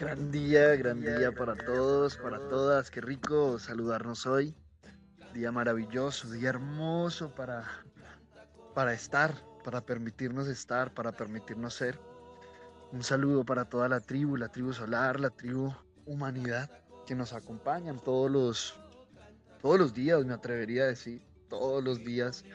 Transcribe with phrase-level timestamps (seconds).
[0.00, 2.90] Gran día, gran día para todos, para todas.
[2.90, 4.56] Qué rico saludarnos hoy.
[5.34, 7.64] Día maravilloso, día hermoso para,
[8.74, 12.00] para estar, para permitirnos estar, para permitirnos ser.
[12.92, 15.70] Un saludo para toda la tribu, la tribu solar, la tribu
[16.06, 16.70] humanidad
[17.06, 18.80] que nos acompañan todos los,
[19.60, 21.20] todos los días, me atrevería a decir,
[21.50, 22.46] todos los días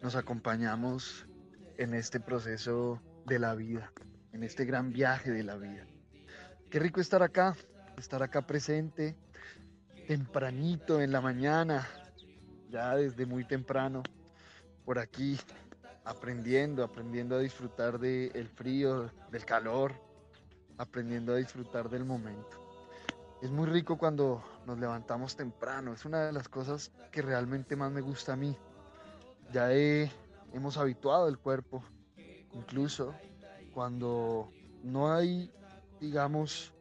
[0.00, 1.26] nos acompañamos
[1.76, 3.92] en este proceso de la vida,
[4.32, 5.86] en este gran viaje de la vida.
[6.70, 7.56] Qué rico estar acá,
[7.96, 9.16] estar acá presente,
[10.06, 11.88] tempranito en la mañana,
[12.68, 14.02] ya desde muy temprano,
[14.84, 15.38] por aquí,
[16.04, 19.94] aprendiendo, aprendiendo a disfrutar del frío, del calor,
[20.76, 22.58] aprendiendo a disfrutar del momento.
[23.40, 27.90] Es muy rico cuando nos levantamos temprano, es una de las cosas que realmente más
[27.90, 28.54] me gusta a mí.
[29.52, 31.82] Ya hemos habituado el cuerpo,
[32.52, 33.14] incluso
[33.72, 35.50] cuando no hay
[36.00, 36.72] digamos,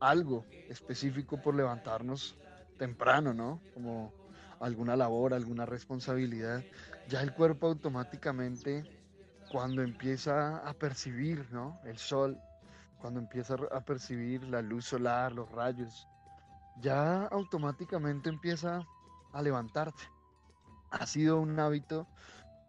[0.00, 2.36] algo específico por levantarnos
[2.78, 3.60] temprano, ¿no?
[3.74, 4.12] Como
[4.60, 6.64] alguna labor, alguna responsabilidad,
[7.08, 8.84] ya el cuerpo automáticamente,
[9.50, 11.78] cuando empieza a percibir, ¿no?
[11.84, 12.38] El sol,
[13.00, 16.08] cuando empieza a percibir la luz solar, los rayos,
[16.80, 18.86] ya automáticamente empieza
[19.32, 20.08] a levantarse.
[20.90, 22.08] Ha sido un hábito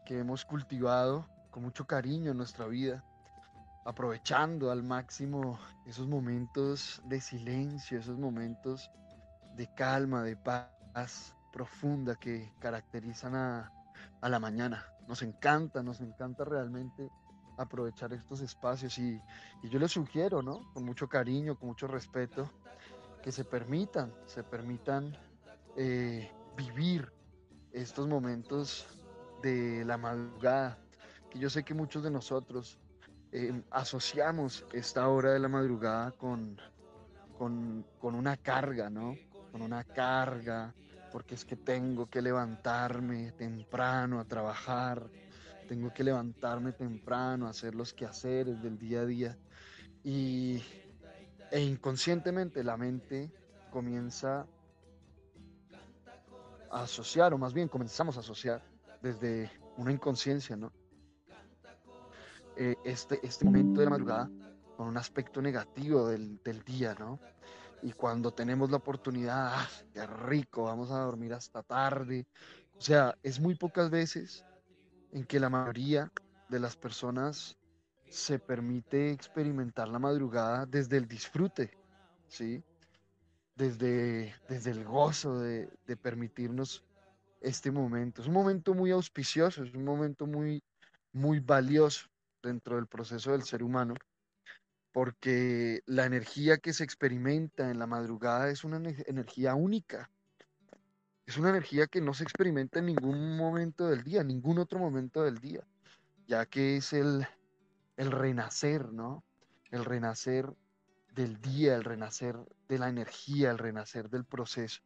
[0.06, 3.04] que hemos cultivado con mucho cariño en nuestra vida
[3.88, 8.92] aprovechando al máximo esos momentos de silencio, esos momentos
[9.56, 13.72] de calma, de paz profunda que caracterizan a,
[14.22, 14.86] la mañana.
[15.08, 17.10] Nos encanta, nos encanta realmente
[17.58, 19.22] aprovechar estos espacios y,
[19.64, 20.60] yo les sugiero, ¿no?
[20.74, 22.52] Con mucho cariño, con mucho respeto,
[23.24, 25.18] que se permitan, se permitan
[25.78, 27.10] eh, vivir
[27.72, 28.86] estos momentos
[29.42, 30.78] de la madrugada,
[31.30, 32.78] que yo sé que muchos de nosotros
[33.32, 36.60] Em, asociamos esta hora de la madrugada con,
[37.38, 39.16] con, una carga, ¿no?
[39.52, 40.74] Con una carga,
[41.12, 45.10] porque es que tengo que levantarme temprano a trabajar,
[45.68, 49.38] tengo que levantarme temprano a hacer los quehaceres del día a día.
[50.04, 50.64] Y,
[51.52, 53.30] e inconscientemente la mente
[53.72, 54.48] comienza
[56.72, 58.64] a asociar, o más bien comenzamos a asociar
[59.02, 60.72] desde una inconsciencia, ¿no?
[62.60, 64.32] Eh, este, este momento de la madrugada
[64.76, 67.20] con un aspecto negativo del, del día, ¿no?
[67.84, 72.26] Y cuando tenemos la oportunidad, ¡ah, qué rico, vamos a dormir hasta tarde.
[72.76, 74.44] O sea, es muy pocas veces
[75.12, 76.12] en que la mayoría
[76.50, 77.60] de las personas
[78.10, 81.78] se permite experimentar la madrugada desde el disfrute,
[82.28, 82.64] ¿sí?
[83.56, 86.84] Desde, desde el gozo de, de permitirnos
[87.40, 88.24] este momento.
[88.24, 90.64] Es un momento muy auspicioso, es un momento muy,
[91.14, 92.08] muy valioso
[92.42, 93.96] dentro del proceso del ser humano,
[94.92, 100.10] porque la energía que se experimenta en la madrugada es una energía única.
[101.26, 105.24] Es una energía que no se experimenta en ningún momento del día, ningún otro momento
[105.24, 105.62] del día,
[106.26, 107.28] ya que es el,
[107.98, 109.24] el renacer, ¿no?
[109.72, 110.50] El renacer
[111.14, 112.38] del día, el renacer
[112.68, 114.82] de la energía, el renacer del proceso.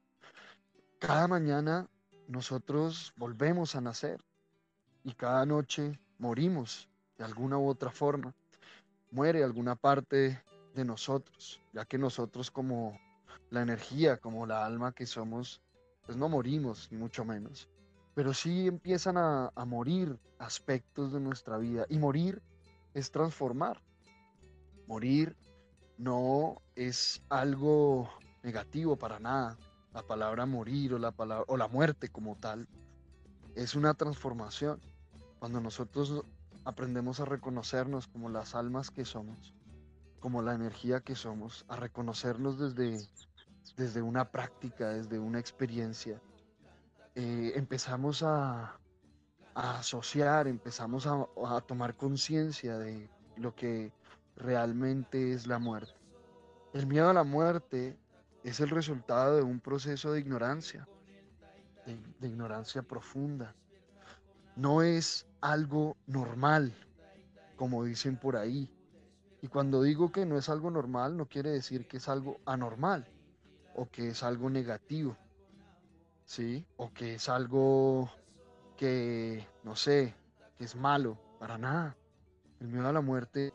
[0.99, 1.87] Cada mañana
[2.27, 4.23] nosotros volvemos a nacer
[5.03, 6.90] y cada noche morimos
[7.21, 8.33] de alguna u otra forma,
[9.11, 10.41] muere alguna parte
[10.73, 12.99] de nosotros, ya que nosotros como
[13.51, 15.61] la energía, como la alma que somos,
[16.03, 17.69] pues no morimos, ni mucho menos,
[18.15, 22.41] pero sí empiezan a, a morir aspectos de nuestra vida y morir
[22.95, 23.79] es transformar.
[24.87, 25.37] Morir
[25.99, 28.09] no es algo
[28.41, 29.59] negativo para nada.
[29.93, 32.67] La palabra morir o la, palabra, o la muerte como tal
[33.53, 34.81] es una transformación.
[35.37, 36.25] Cuando nosotros
[36.65, 39.53] aprendemos a reconocernos como las almas que somos,
[40.19, 43.07] como la energía que somos, a reconocernos desde,
[43.75, 46.21] desde una práctica, desde una experiencia.
[47.15, 48.77] Eh, empezamos a,
[49.53, 53.91] asociar, empezamos a, a tomar conciencia de lo que
[54.37, 55.93] realmente es la muerte.
[56.73, 57.97] El miedo a la muerte
[58.43, 60.87] es el resultado de un proceso de ignorancia,
[61.85, 63.53] de ignorancia profunda.
[64.55, 66.73] No es algo normal,
[67.55, 68.71] como dicen por ahí.
[69.41, 73.07] Y cuando digo que no es algo normal, no quiere decir que es algo anormal
[73.75, 75.17] o que es algo negativo,
[76.25, 76.65] ¿sí?
[76.77, 78.09] O que es algo
[78.77, 80.13] que, no sé,
[80.57, 81.97] que es malo, para nada.
[82.59, 83.51] El miedo a la muerte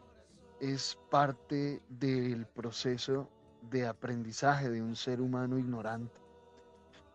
[0.60, 3.30] es parte del proceso
[3.70, 6.20] de aprendizaje de un ser humano ignorante.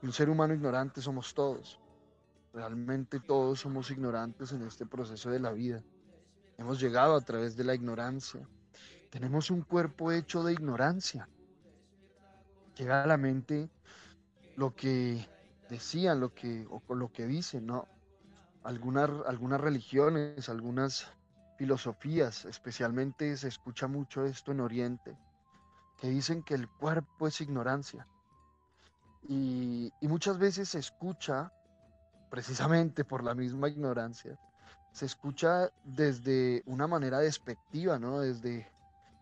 [0.02, 1.81] un ser humano ignorante somos todos.
[2.54, 5.82] Realmente todos somos ignorantes en este proceso de la vida.
[6.58, 8.48] Hemos llegado a través de la ignorancia
[9.12, 11.28] tenemos un cuerpo hecho de ignorancia.
[12.78, 13.70] Llega a la mente
[14.56, 15.28] lo que
[15.70, 17.88] decían, lo que, o lo que dicen, ¿no?
[18.64, 21.08] Algunas, algunas religiones, algunas
[21.58, 25.18] filosofías, especialmente se escucha mucho esto en Oriente,
[25.98, 28.08] que dicen que el cuerpo es ignorancia.
[29.24, 31.52] Y, y muchas veces se escucha,
[32.32, 34.40] precisamente por la misma ignorancia,
[34.94, 38.22] se escucha desde una manera despectiva, ¿no?
[38.22, 38.72] Desde,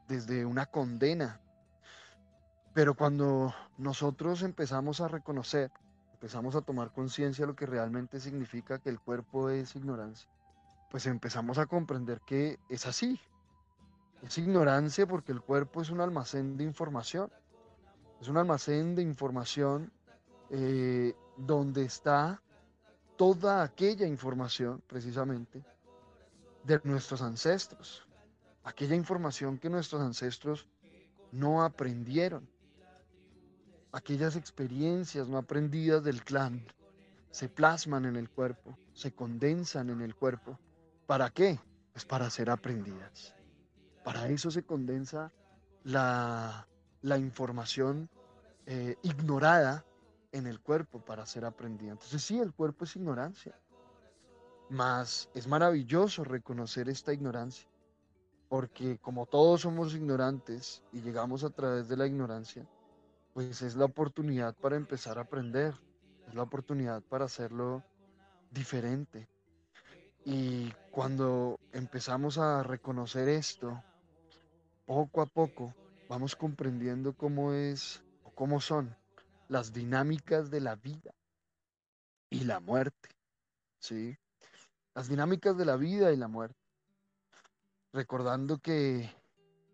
[0.07, 1.41] desde una condena.
[2.73, 5.71] Pero cuando nosotros empezamos a reconocer,
[6.13, 10.29] empezamos a tomar conciencia de lo que realmente significa que el cuerpo es ignorancia,
[10.91, 13.19] pues empezamos a comprender que es así.
[14.21, 17.31] Es ignorancia porque el cuerpo es un almacén de información.
[18.21, 19.91] Es un almacén de información
[20.51, 22.41] eh, donde está
[23.19, 25.61] toda aquella información, precisamente,
[26.63, 28.07] de nuestros ancestros.
[28.63, 30.65] Aquella información que nuestros ancestros
[31.33, 32.49] no aprendieron.
[33.91, 36.65] Aquellas experiencias no aprendidas del clan
[37.29, 40.57] se plasman en el cuerpo, se condensan en el cuerpo.
[41.05, 41.59] ¿Para qué?
[41.91, 43.35] Pues para ser aprendidas.
[44.05, 45.33] Para eso se condensa
[45.83, 46.65] la,
[47.03, 48.09] información
[48.65, 49.83] eh, ignorada
[50.31, 51.91] en el cuerpo para ser aprendida.
[51.91, 53.55] Entonces sí, el cuerpo es ignorancia.
[54.69, 57.67] Mas es maravilloso reconocer esta ignorancia,
[58.49, 62.67] porque como todos somos ignorantes y llegamos a través de la ignorancia,
[63.33, 65.73] pues es la oportunidad para empezar a aprender,
[66.27, 67.83] es la oportunidad para hacerlo
[68.51, 69.27] diferente.
[70.23, 73.81] Y cuando empezamos a reconocer esto,
[74.85, 75.73] poco a poco
[76.07, 78.95] vamos comprendiendo cómo es o cómo son
[79.49, 81.11] las dinámicas de la vida
[82.29, 83.09] y la muerte,
[83.79, 84.15] ¿sí?
[84.93, 86.59] Las dinámicas de la vida y la muerte.
[87.91, 89.09] Recordando que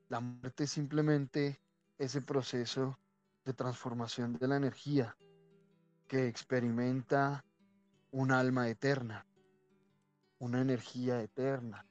[0.07, 1.60] la muerte es simplemente
[1.98, 2.98] ese proceso
[3.44, 5.18] de transformación de la energía
[6.07, 7.44] que experimenta
[8.12, 9.27] un alma eterna,
[10.39, 11.86] una energía eterna.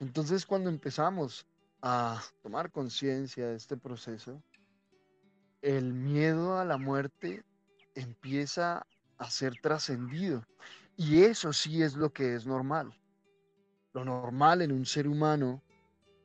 [0.00, 1.46] Entonces cuando empezamos
[1.82, 4.42] a tomar conciencia de este proceso,
[5.62, 7.44] el miedo a la muerte
[7.94, 8.86] empieza
[9.18, 10.44] a ser trascendido.
[10.96, 12.94] Y eso sí es lo que es normal.
[13.92, 15.62] Lo normal en un ser humano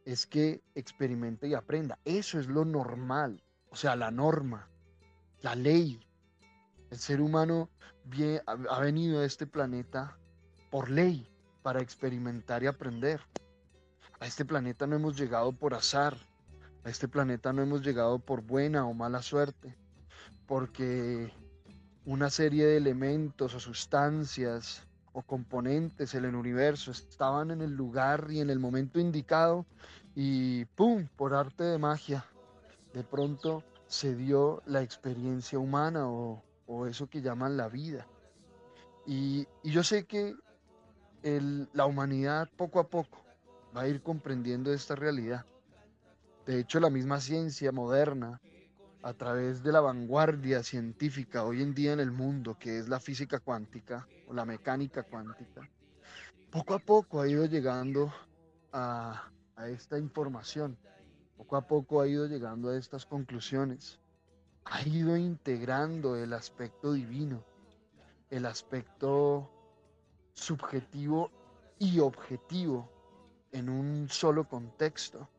[0.05, 1.99] es que experimente y aprenda.
[2.05, 4.69] Eso es lo normal, o sea, la norma,
[5.41, 5.99] la ley.
[6.89, 7.69] El ser humano
[8.45, 10.17] ha venido a este planeta
[10.69, 11.27] por ley,
[11.61, 13.21] para experimentar y aprender.
[14.19, 16.17] A este planeta no hemos llegado por azar,
[16.83, 19.75] a este planeta no hemos llegado por buena o mala suerte,
[20.47, 21.31] porque
[22.05, 28.27] una serie de elementos o sustancias o componentes en el universo estaban en el lugar
[28.29, 29.65] y en el momento indicado
[30.15, 31.07] y ¡pum!
[31.15, 32.25] por arte de magia,
[32.93, 36.43] de pronto se dio la experiencia humana o,
[36.87, 38.07] eso que llaman la vida.
[39.05, 40.33] Y, yo sé que
[41.21, 43.21] la humanidad poco a poco
[43.75, 45.45] va a ir comprendiendo esta realidad.
[46.45, 48.41] De hecho, la misma ciencia moderna,
[49.03, 52.99] a través de la vanguardia científica hoy en día en el mundo, que es la
[52.99, 55.69] física cuántica o la mecánica cuántica,
[56.49, 58.11] poco a poco ha ido llegando
[58.71, 59.29] a,
[59.67, 60.77] esta información,
[61.37, 63.99] poco a poco ha ido llegando a estas conclusiones,
[64.65, 67.43] ha ido integrando el aspecto divino,
[68.31, 69.47] el aspecto
[70.33, 71.29] subjetivo
[71.77, 72.89] y objetivo
[73.51, 75.29] en un solo contexto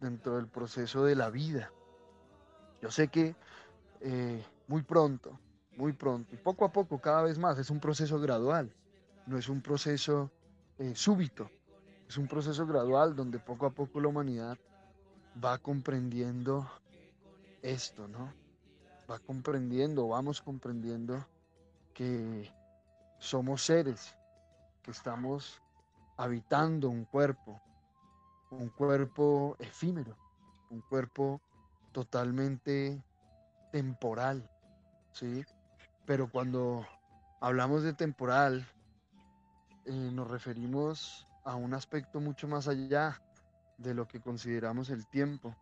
[0.00, 1.70] dentro del proceso de la vida.
[2.80, 3.34] Yo sé que
[4.00, 5.38] eh, muy pronto,
[5.76, 8.72] muy pronto, y poco a poco, cada vez más, es un proceso gradual,
[9.26, 10.30] no es un proceso
[10.78, 11.50] eh, súbito,
[12.08, 14.58] es un proceso gradual donde poco a poco la humanidad
[15.42, 16.68] va comprendiendo
[17.62, 18.32] esto, ¿no?
[19.10, 21.26] Va comprendiendo, vamos comprendiendo
[21.94, 22.50] que
[23.18, 24.14] somos seres,
[24.82, 25.60] que estamos
[26.16, 27.60] habitando un cuerpo,
[28.50, 30.16] un cuerpo efímero,
[30.70, 31.40] un cuerpo
[31.92, 33.02] totalmente
[33.72, 34.48] temporal,
[35.12, 35.44] ¿sí?
[36.06, 36.86] Pero cuando
[37.40, 38.66] hablamos de temporal,
[39.84, 43.20] eh, nos referimos a un aspecto mucho más allá
[43.78, 45.54] de lo que consideramos el tiempo.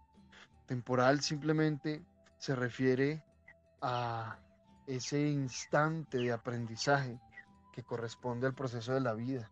[0.67, 2.05] Temporal simplemente
[2.39, 3.23] se refiere
[3.81, 4.39] a
[4.87, 7.21] ese instante de aprendizaje
[7.73, 9.51] que corresponde al proceso de la vida.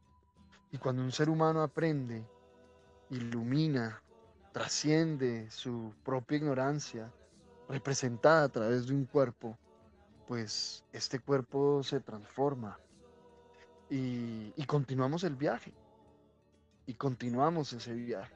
[0.72, 2.26] Y cuando un ser humano aprende
[3.10, 4.02] ilumina,
[4.52, 7.12] trasciende su propia ignorancia,
[7.68, 9.58] representada a través de un cuerpo,
[10.26, 12.78] pues este cuerpo se transforma
[13.90, 15.72] y, continuamos el viaje.
[16.86, 18.34] Y continuamos ese viaje.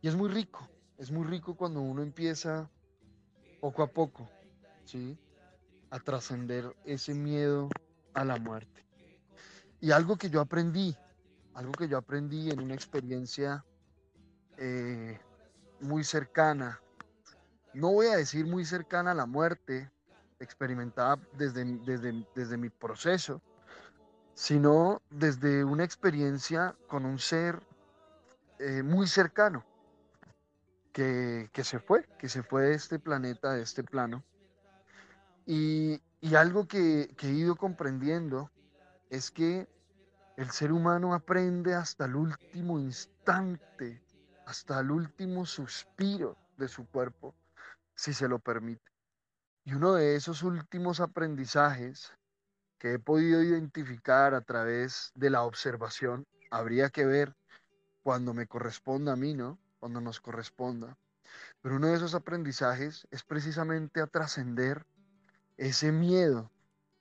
[0.00, 0.68] Y es muy rico,
[0.98, 2.68] es muy rico cuando uno empieza
[3.60, 4.28] poco a poco,
[4.84, 5.16] ¿sí?
[5.90, 7.68] A trascender ese miedo
[8.14, 8.84] a la muerte.
[9.80, 10.96] Y algo que yo aprendí,
[11.54, 13.64] algo que yo aprendí en una experiencia
[14.56, 15.18] eh,
[15.80, 16.80] muy cercana,
[17.74, 19.90] no voy a decir muy cercana a la muerte,
[20.40, 23.40] experimentada desde, desde, desde mi proceso,
[24.34, 27.62] sino desde una experiencia con un ser
[28.58, 29.64] eh, muy cercano
[30.92, 34.22] que, se fue, que se fue de este planeta, de este plano.
[35.46, 36.00] Y,
[36.36, 38.50] algo que, que he ido comprendiendo
[39.10, 39.68] es que
[40.36, 44.02] el ser humano aprende hasta el último instante,
[44.46, 47.34] hasta el último suspiro de su cuerpo,
[47.94, 48.90] si se lo permite.
[49.64, 52.12] Y uno de esos últimos aprendizajes
[52.78, 57.36] que he podido identificar a través de la observación, habría que ver
[58.02, 59.58] cuando me corresponda a mí, ¿no?
[59.78, 60.98] Cuando nos corresponda.
[61.60, 64.84] Pero uno de esos aprendizajes es precisamente a trascender
[65.56, 66.50] ese miedo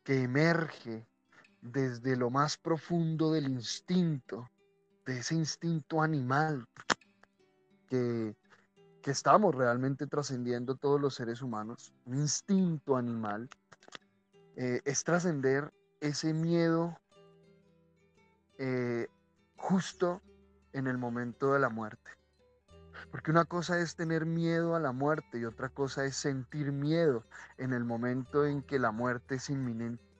[0.03, 1.07] que emerge
[1.61, 4.49] desde lo más profundo del instinto,
[5.05, 6.67] de ese instinto animal
[7.87, 8.35] que,
[9.01, 13.49] que estamos realmente trascendiendo todos los seres humanos, un instinto animal
[14.55, 16.97] eh, es trascender ese miedo
[18.57, 19.07] eh,
[19.55, 20.21] justo
[20.73, 22.11] en el momento de la muerte.
[23.11, 27.23] Porque una cosa es tener miedo a la muerte y otra cosa es sentir miedo
[27.57, 30.10] en el momento en que la muerte es inminente.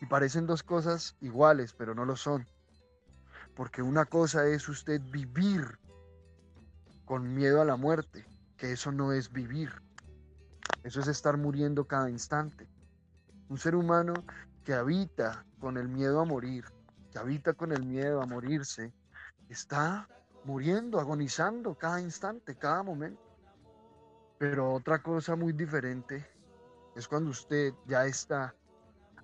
[0.00, 2.46] Y parecen dos cosas iguales, pero no lo son.
[3.54, 5.78] Porque una cosa es usted vivir
[7.04, 8.26] con miedo a la muerte,
[8.56, 9.70] que eso no es vivir.
[10.84, 12.68] Eso es estar muriendo cada instante.
[13.48, 14.24] Un ser humano
[14.64, 16.64] que habita con el miedo a morir,
[17.10, 18.92] que habita con el miedo a morirse,
[19.48, 20.08] está
[20.44, 23.22] muriendo, agonizando cada instante, cada momento.
[24.38, 26.24] Pero otra cosa muy diferente
[26.94, 28.54] es cuando usted ya está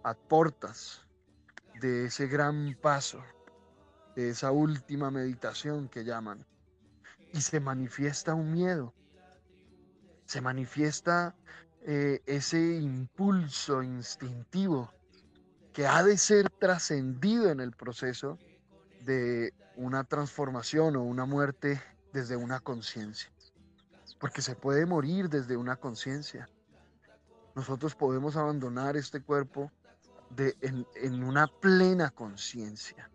[0.04, 1.00] a portas
[1.80, 3.22] de ese gran paso,
[4.14, 6.46] de esa última meditación que llaman,
[7.32, 8.94] y se manifiesta un miedo,
[10.26, 11.34] se manifiesta
[11.82, 14.92] eh, ese impulso instintivo
[15.72, 18.38] que ha de ser trascendido en el proceso
[19.00, 21.82] de una transformación o una muerte
[22.12, 23.30] desde una conciencia.
[24.20, 26.48] Porque se puede morir desde una conciencia.
[27.56, 29.72] Nosotros podemos abandonar este cuerpo
[30.36, 33.10] en una plena conciencia.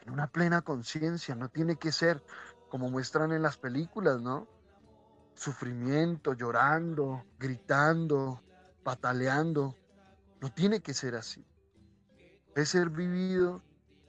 [0.00, 1.34] En una plena conciencia.
[1.34, 2.22] No tiene que ser
[2.68, 4.48] como muestran en las películas, ¿no?
[5.36, 8.42] sufrimiento, llorando, gritando,
[8.82, 9.76] pataleando.
[10.40, 11.44] No tiene que ser así.
[12.54, 13.62] Es ser vivido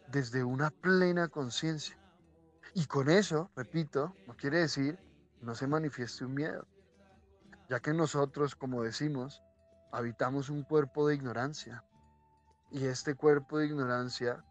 [0.07, 1.97] desde una plena conciencia.
[2.73, 4.99] Y con eso, repito, no quiere decir
[5.41, 6.67] no se manifieste un miedo,
[7.69, 9.43] ya que nosotros, como decimos,
[9.91, 11.83] habitamos un cuerpo de ignorancia.
[12.69, 14.43] Y este cuerpo de ignorancia,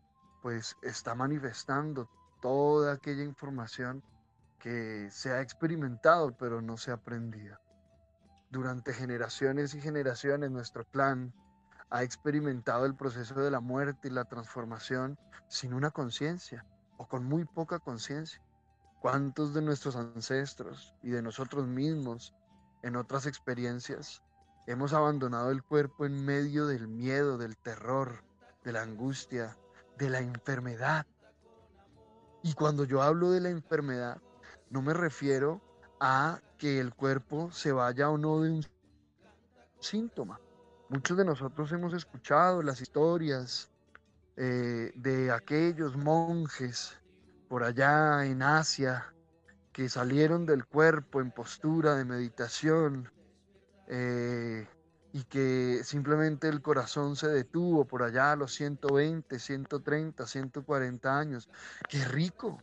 [0.42, 2.08] pues, está manifestando
[2.40, 4.02] toda aquella información
[4.58, 7.58] que se ha experimentado pero no se ha aprendido.
[8.50, 11.35] Durante generaciones y generaciones nuestro clan
[11.90, 15.18] ha experimentado el proceso de la muerte y la transformación
[15.49, 16.64] sin una conciencia
[16.96, 18.40] o con muy poca conciencia.
[19.00, 22.35] ¿Cuántos de nuestros ancestros y de nosotros mismos
[22.82, 24.23] en otras experiencias
[24.66, 28.23] hemos abandonado el cuerpo en medio del miedo, del terror,
[28.64, 29.56] de la angustia,
[29.99, 31.06] de la enfermedad?
[32.42, 34.20] Y cuando yo hablo de la enfermedad,
[34.70, 35.61] no me refiero
[36.00, 38.66] a que el cuerpo se vaya o no de un
[39.80, 40.40] síntoma.
[40.88, 43.70] Muchos de nosotros hemos escuchado las historias
[44.37, 46.96] eh, de aquellos monjes
[47.49, 49.12] por allá en Asia
[49.73, 53.11] que salieron del cuerpo en postura de meditación
[53.88, 54.66] eh,
[55.12, 61.49] y que simplemente el corazón se detuvo por allá a los 120, 130, 140 años.
[61.88, 62.59] ¡Qué rico!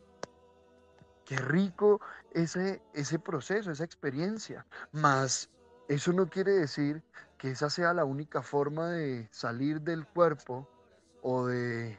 [1.24, 2.00] Qué rico
[2.32, 4.66] ese, ese proceso, esa experiencia.
[4.92, 5.50] Mas
[5.88, 7.02] eso no quiere decir
[7.38, 10.68] que esa sea la única forma de salir del cuerpo
[11.22, 11.98] o de,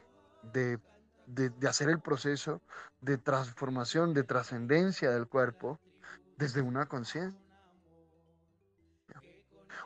[0.52, 0.78] de,
[1.26, 2.62] de hacer el proceso
[3.00, 5.80] de transformación, de trascendencia del cuerpo
[6.38, 7.45] desde una conciencia.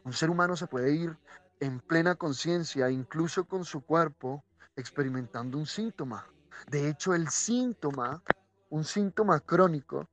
[0.04, 1.16] Un ser humano se puede ir
[1.60, 4.44] en plena conciencia, incluso con su cuerpo,
[4.76, 6.26] experimentando un síntoma.
[6.70, 8.22] De hecho, el síntoma
[8.70, 10.08] un síntoma crónico,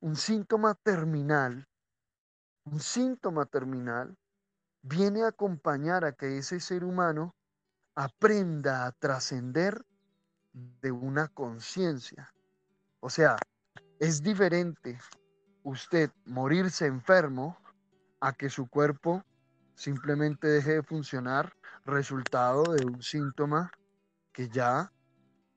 [0.00, 1.66] un síntoma terminal,
[2.64, 4.16] un síntoma terminal
[4.82, 7.34] viene a acompañar a que ese ser humano
[7.96, 9.84] aprenda a trascender
[10.52, 12.32] de una conciencia.
[13.00, 13.36] O sea,
[13.98, 15.00] es diferente
[15.64, 17.58] usted morirse enfermo
[18.20, 19.24] a que su cuerpo
[19.74, 21.54] simplemente deje de funcionar
[21.84, 23.70] resultado de un síntoma
[24.32, 24.92] que ya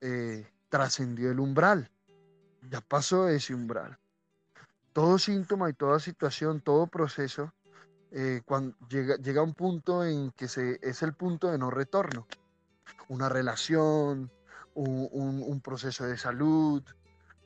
[0.00, 1.90] eh, trascendió el umbral,
[2.70, 3.98] ya pasó ese umbral.
[4.92, 7.52] Todo síntoma y toda situación, todo proceso,
[8.12, 11.70] eh, cuando llega, llega a un punto en que se, es el punto de no
[11.70, 12.26] retorno.
[13.08, 14.30] Una relación,
[14.74, 16.82] un, proceso de salud,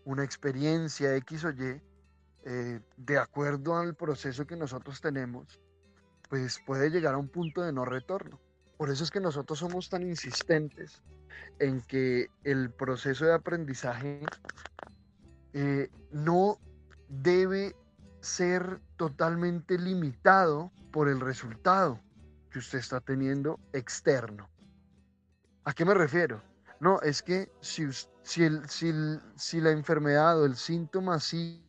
[0.05, 1.81] una experiencia X o Y,
[2.47, 5.61] eh, de acuerdo al proceso que nosotros tenemos,
[6.29, 8.39] pues puede llegar a un punto de no retorno.
[8.77, 11.03] Por eso es que nosotros somos tan insistentes
[11.59, 14.21] en que el proceso de aprendizaje
[15.55, 16.59] eh, no
[17.09, 17.75] debe
[18.21, 21.99] ser totalmente limitado por el resultado
[22.51, 24.51] que usted está teniendo externo.
[25.65, 26.43] ¿A qué me refiero?
[26.79, 27.91] No, es que si,
[28.23, 28.49] si,
[29.37, 31.64] si la enfermedad o el síntoma sigue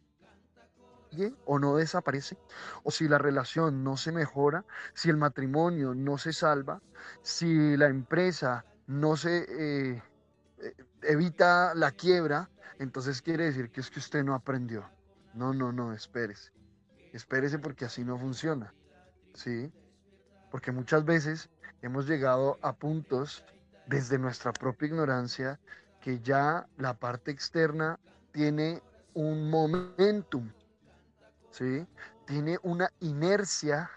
[1.45, 2.37] o no desaparece,
[2.83, 6.81] o si la relación no se mejora, si el matrimonio no se salva,
[7.21, 10.03] si la empresa no se eh,
[10.59, 14.89] eh, evita la quiebra, entonces quiere decir que es que usted no aprendió.
[15.33, 16.51] No, no, no, espérese.
[17.13, 18.73] Espérese porque así no funciona.
[19.33, 19.71] ¿Sí?
[20.51, 21.49] Porque muchas veces
[21.81, 23.43] hemos llegado a puntos
[23.87, 25.59] desde nuestra propia ignorancia
[26.01, 27.99] que ya la parte externa
[28.31, 28.81] tiene
[29.13, 30.51] un momentum,
[31.55, 31.87] ¿sí?
[32.25, 33.89] Tiene una inercia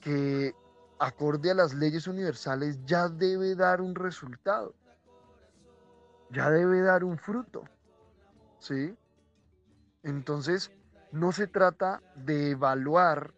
[0.00, 0.54] que
[0.98, 4.74] acorde a las leyes universales ya debe dar un resultado,
[6.30, 7.64] ya debe dar un fruto,
[8.60, 8.96] ¿sí?
[10.04, 10.70] Entonces,
[11.10, 13.34] no se trata de evaluar,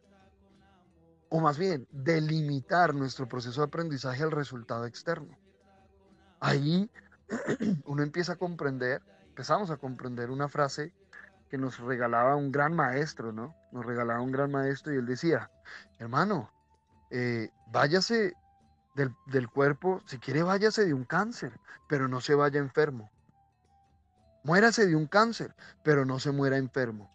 [1.31, 5.37] o más bien, de limitar nuestro proceso de aprendizaje al resultado externo.
[6.41, 6.91] Ahí
[7.87, 10.93] uno empieza a comprender, empezamos a comprender una frase
[11.49, 13.55] que nos regalaba un gran maestro, ¿no?
[13.73, 15.51] Nos regalaba un gran maestro y él decía,
[15.99, 16.51] hermano,
[17.11, 18.35] eh, váyase
[18.95, 21.59] del, del, cuerpo, si quiere váyase de un cáncer,
[21.89, 23.11] pero no se vaya enfermo.
[24.45, 27.11] Muérase de un cáncer, pero no se muera enfermo.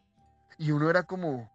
[0.57, 1.51] Y uno era como,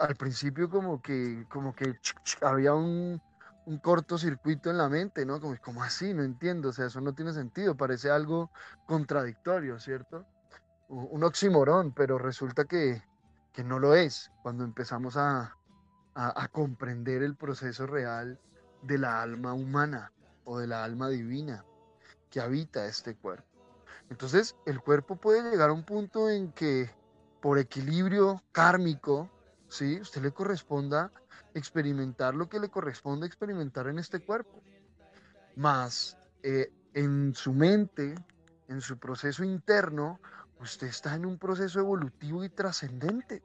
[0.00, 1.98] al principio como que, como que
[2.42, 3.20] había un,
[3.66, 5.40] un cortocircuito en la mente, ¿no?
[5.40, 8.50] Como, como así, no entiendo, o sea, eso no tiene sentido, parece algo
[8.86, 10.26] contradictorio, ¿cierto?
[10.88, 13.02] Un oximorón, pero resulta que,
[13.52, 15.56] que no lo es cuando empezamos a,
[16.14, 18.40] a, comprender el proceso real
[18.82, 20.12] de la alma humana
[20.44, 21.64] o de la alma divina
[22.30, 23.46] que habita este cuerpo.
[24.10, 26.90] Entonces, el cuerpo puede llegar a un punto en que
[27.40, 29.30] por equilibrio kármico,
[29.68, 30.00] ¿sí?
[30.00, 31.12] Usted le corresponda
[31.54, 34.62] experimentar lo que le corresponde experimentar en este cuerpo.
[35.56, 38.14] Más eh, en su mente,
[38.68, 40.20] en su proceso interno,
[40.60, 43.42] usted está en un proceso evolutivo y trascendente.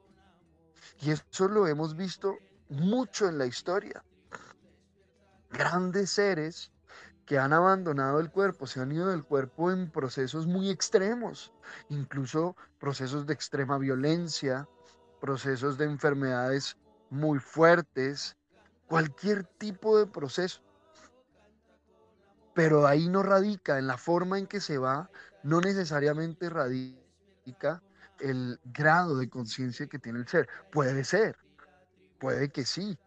[1.00, 2.36] Y eso lo hemos visto
[2.68, 4.04] mucho en la historia.
[5.50, 6.72] Grandes seres
[7.26, 11.52] que han abandonado el cuerpo, se han ido del cuerpo en procesos muy extremos,
[11.88, 14.68] incluso procesos de extrema violencia,
[15.20, 16.76] procesos de enfermedades
[17.08, 18.36] muy fuertes,
[18.88, 20.60] cualquier tipo de proceso.
[22.52, 25.10] Pero ahí no radica, en la forma en que se va,
[25.42, 27.03] no necesariamente radica
[28.20, 30.48] el grado de conciencia que tiene el ser.
[30.70, 31.36] Puede ser,
[32.18, 32.98] Puede que sí,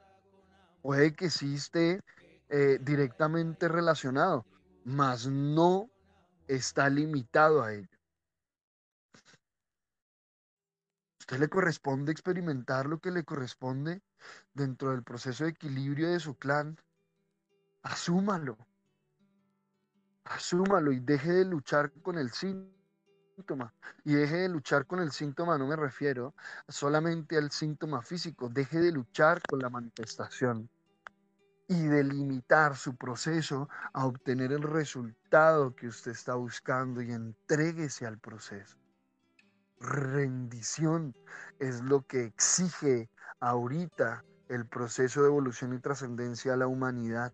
[0.82, 2.02] puede que sí esté
[2.50, 4.46] eh, directamente relacionado,
[4.84, 5.90] mas no
[6.48, 7.98] está limitado a ello.
[11.28, 14.02] usted le corresponde experimentar lo que le corresponde
[14.54, 16.78] dentro del proceso de equilibrio de su clan.
[17.82, 18.58] Asúmalo.
[20.24, 22.32] Asúmalo y deje de luchar con el
[23.38, 23.72] síntoma
[24.04, 26.34] y deje de luchar con el síntoma, no me refiero
[26.68, 30.68] solamente al síntoma físico, deje de luchar con la manifestación
[31.68, 38.08] y de limitar su proceso a obtener el resultado que usted está buscando y entréguese
[38.08, 38.78] al proceso.
[39.80, 41.16] Rendición
[41.60, 47.34] es lo que exige ahorita el proceso de evolución y trascendencia a la humanidad.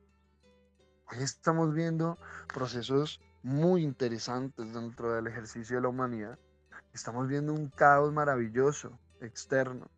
[1.05, 2.17] Hoy estamos viendo
[2.53, 6.39] procesos muy interesantes dentro del ejercicio de la humanidad.
[6.93, 9.91] Estamos viendo un caos maravilloso externo,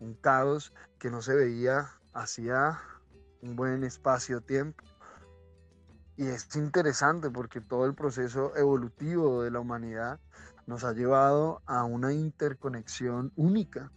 [0.00, 2.80] un caos que no se veía hacía
[3.42, 4.82] un buen espacio-tiempo.
[6.16, 10.18] Y es interesante porque todo el proceso evolutivo de la humanidad
[10.66, 13.92] nos ha llevado a una interconexión única,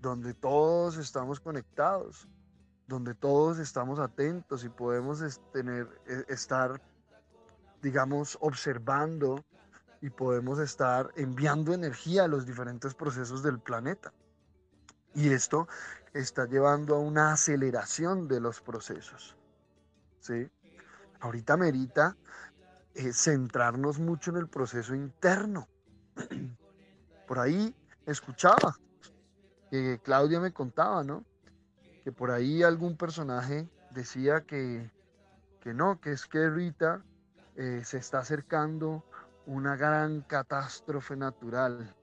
[0.00, 2.26] donde todos estamos conectados,
[2.88, 6.80] donde todos estamos atentos y podemos tener, e, estar
[7.84, 9.44] digamos, observando
[10.00, 14.10] y podemos estar enviando energía a los diferentes procesos del planeta.
[15.14, 15.68] Y esto
[16.14, 19.36] está llevando a una aceleración de los procesos.
[20.18, 20.50] ¿sí?
[21.20, 22.16] Ahorita merita
[22.94, 25.68] eh, centrarnos mucho en el proceso interno.
[27.28, 28.78] Por ahí escuchaba
[29.70, 31.24] que Claudia me contaba, ¿no?
[32.02, 34.90] Que por ahí algún personaje decía que,
[35.60, 37.02] que no, que es que ahorita
[37.56, 39.04] eh, se está acercando
[39.46, 41.94] una gran catástrofe natural,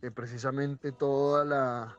[0.00, 1.98] que precisamente toda la,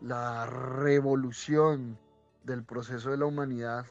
[0.00, 1.98] la revolución
[2.42, 3.86] del proceso de la humanidad,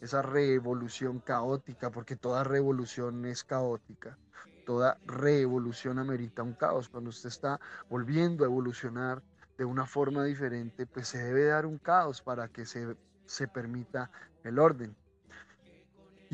[0.00, 4.18] esa revolución caótica, porque toda revolución es caótica,
[4.66, 6.88] toda revolución amerita un caos.
[6.88, 9.22] Cuando usted está volviendo a evolucionar
[9.56, 14.10] de una forma diferente, pues se debe dar un caos para que se, se permita
[14.42, 14.96] el orden.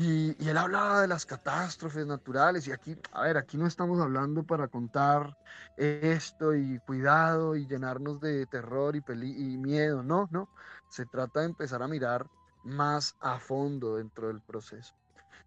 [0.03, 4.41] Y, él hablaba de las catástrofes naturales y aquí, a ver, aquí no estamos hablando
[4.41, 5.37] para contar
[5.77, 10.49] esto y cuidado y llenarnos de terror y, y miedo, no, no.
[10.89, 12.25] Se trata de empezar a mirar
[12.63, 14.95] más a fondo dentro del proceso.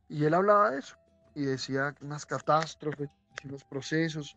[0.09, 0.97] Y él hablaba de eso
[1.35, 3.11] y decía unas catástrofes,
[3.45, 4.37] unos procesos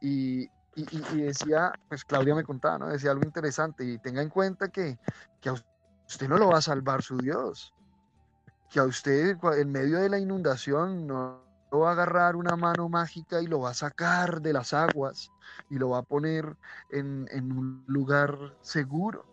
[0.00, 2.88] y, y, decía, pues Claudia me contaba, ¿no?
[2.88, 4.98] Decía algo interesante y tenga en cuenta que,
[5.40, 7.72] que a usted no lo va a salvar su Dios
[8.72, 13.40] que a usted en medio de la inundación no va a agarrar una mano mágica
[13.42, 15.30] y lo va a sacar de las aguas
[15.68, 16.56] y lo va a poner
[16.90, 19.26] en, en un lugar seguro.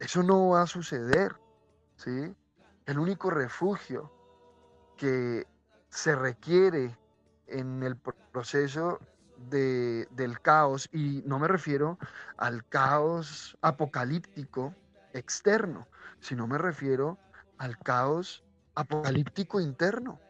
[0.00, 1.36] Eso no va a suceder,
[1.96, 2.34] ¿sí?
[2.86, 4.12] El único refugio
[4.96, 5.46] que
[5.88, 6.98] se requiere
[7.46, 9.00] en el proceso
[9.36, 11.98] de, del caos, y no me refiero
[12.36, 14.74] al caos apocalíptico
[15.12, 15.86] externo,
[16.20, 17.18] sino me refiero
[17.58, 20.20] al caos apocalíptico interno.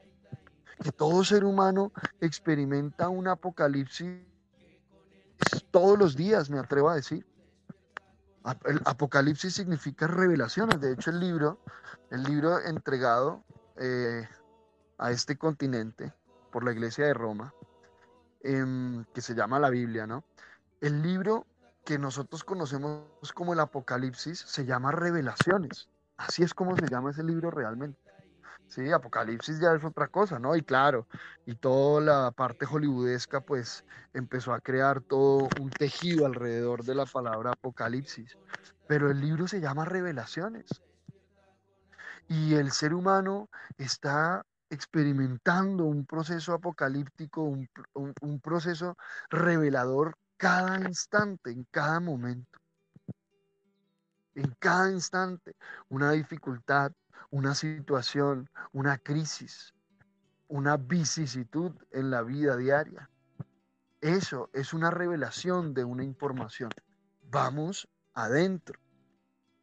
[0.83, 4.21] Que todo ser humano experimenta un apocalipsis
[5.71, 7.27] todos los días, me atrevo a decir.
[8.65, 10.81] El apocalipsis significa revelaciones.
[10.81, 11.59] De hecho, el libro,
[12.11, 13.45] el libro entregado
[13.77, 14.29] eh,
[14.99, 16.12] a este continente
[16.53, 17.53] por la Iglesia de Roma,
[18.43, 20.25] em, que se llama la Biblia, ¿no?
[20.81, 21.47] El libro
[21.85, 25.89] que nosotros conocemos como el Apocalipsis se llama Revelaciones.
[26.16, 27.98] Así es como se llama ese libro realmente.
[28.68, 30.57] Sí, Apocalipsis ya es otra cosa, ¿no?
[30.57, 31.07] Y claro,
[31.44, 37.07] y toda la parte hollywoodesca pues empezó a crear todo un tejido alrededor de la
[37.07, 38.37] palabra Apocalipsis.
[38.87, 40.66] Pero el libro se llama Revelaciones.
[42.29, 43.48] Y el ser humano
[43.79, 48.96] está experimentando un proceso apocalíptico, un, un proceso
[49.31, 52.59] revelador cada instante, en cada momento
[54.37, 55.57] en cada instante
[55.88, 56.92] una dificultad,
[57.31, 59.75] una situación, una crisis,
[60.49, 63.11] una vicisitud en la vida diaria.
[64.01, 66.70] Eso es una revelación de una información.
[67.31, 68.79] Vamos adentro.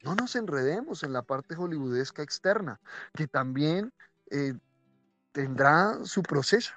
[0.02, 2.82] No nos enredemos en la parte hollywoodesca externa,
[3.14, 3.94] que también
[4.32, 4.54] eh,
[5.32, 6.74] tendrá su proceso.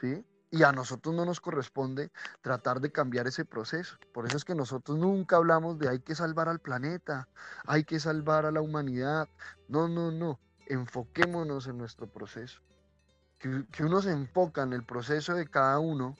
[0.00, 0.24] ¿sí?
[0.50, 2.10] Y a nosotros no nos corresponde
[2.42, 3.96] tratar de cambiar ese proceso.
[4.12, 7.28] Por eso es que nosotros nunca hablamos de hay que salvar al planeta,
[7.66, 9.28] hay que salvar a la humanidad.
[9.68, 10.40] No, no, no.
[10.66, 12.60] Enfoquémonos en nuestro proceso.
[13.38, 16.16] Que, uno se enfoca en el proceso de cada uno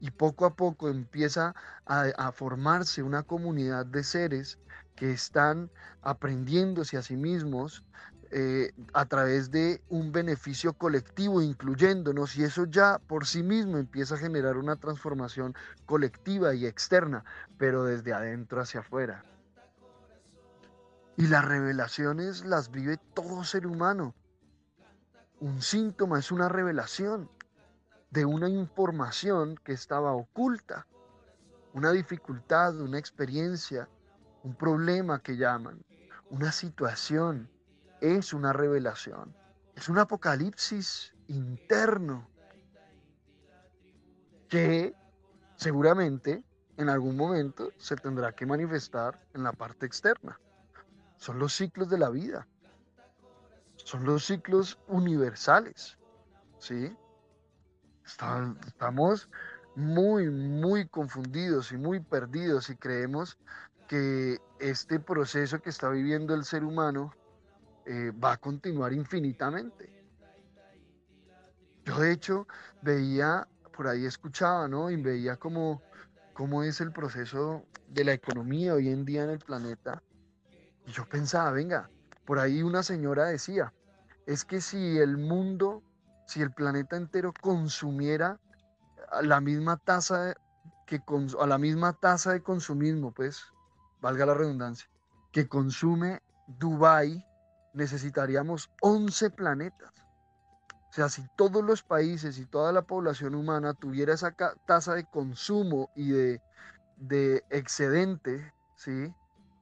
[0.00, 1.54] y poco a poco empieza
[1.86, 4.58] a, a formarse una comunidad de seres
[4.94, 5.70] que están
[6.02, 7.84] aprendiéndose a sí mismos,
[8.30, 14.16] eh, a través de un beneficio colectivo, incluyéndonos, y eso ya por sí mismo empieza
[14.16, 15.54] a generar una transformación
[15.86, 17.24] colectiva y externa,
[17.56, 19.24] pero desde adentro hacia afuera.
[21.16, 24.14] Y las revelaciones las vive todo ser humano.
[25.40, 27.30] Un síntoma es una revelación
[28.10, 30.86] de una información que estaba oculta,
[31.72, 33.88] una dificultad, una experiencia,
[34.42, 35.82] un problema que llaman,
[36.30, 37.48] una situación
[38.00, 39.34] es una revelación,
[39.74, 42.28] es un apocalipsis interno
[44.48, 44.94] que
[45.56, 46.42] seguramente
[46.76, 50.40] en algún momento se tendrá que manifestar en la parte externa.
[51.16, 52.46] Son los ciclos de la vida.
[53.76, 55.98] Son los ciclos universales.
[56.58, 56.96] ¿Sí?
[58.04, 59.28] Estamos
[59.74, 63.38] muy, muy confundidos y muy perdidos y creemos
[63.86, 67.12] que este proceso que está viviendo el ser humano
[67.90, 69.90] eh, va a continuar infinitamente.
[71.86, 72.46] Yo de hecho
[72.82, 74.90] veía, por ahí escuchaba, ¿no?
[74.90, 75.80] Y veía cómo,
[76.34, 80.02] cómo es el proceso de la economía hoy en día en el planeta.
[80.86, 81.88] Y yo pensaba, venga,
[82.26, 83.72] por ahí una señora decía,
[84.26, 85.82] es que si el mundo,
[86.26, 88.38] si el planeta entero consumiera
[89.10, 90.34] a la misma tasa
[90.84, 91.00] que
[91.40, 93.46] a la misma tasa de consumismo, pues,
[94.02, 94.90] valga la redundancia,
[95.32, 97.24] que consume Dubai,
[97.72, 99.92] necesitaríamos 11 planetas.
[100.90, 104.34] O sea, si todos los países y toda la población humana tuviera esa
[104.66, 106.40] tasa de consumo y de,
[106.96, 109.12] de excedente, ¿sí?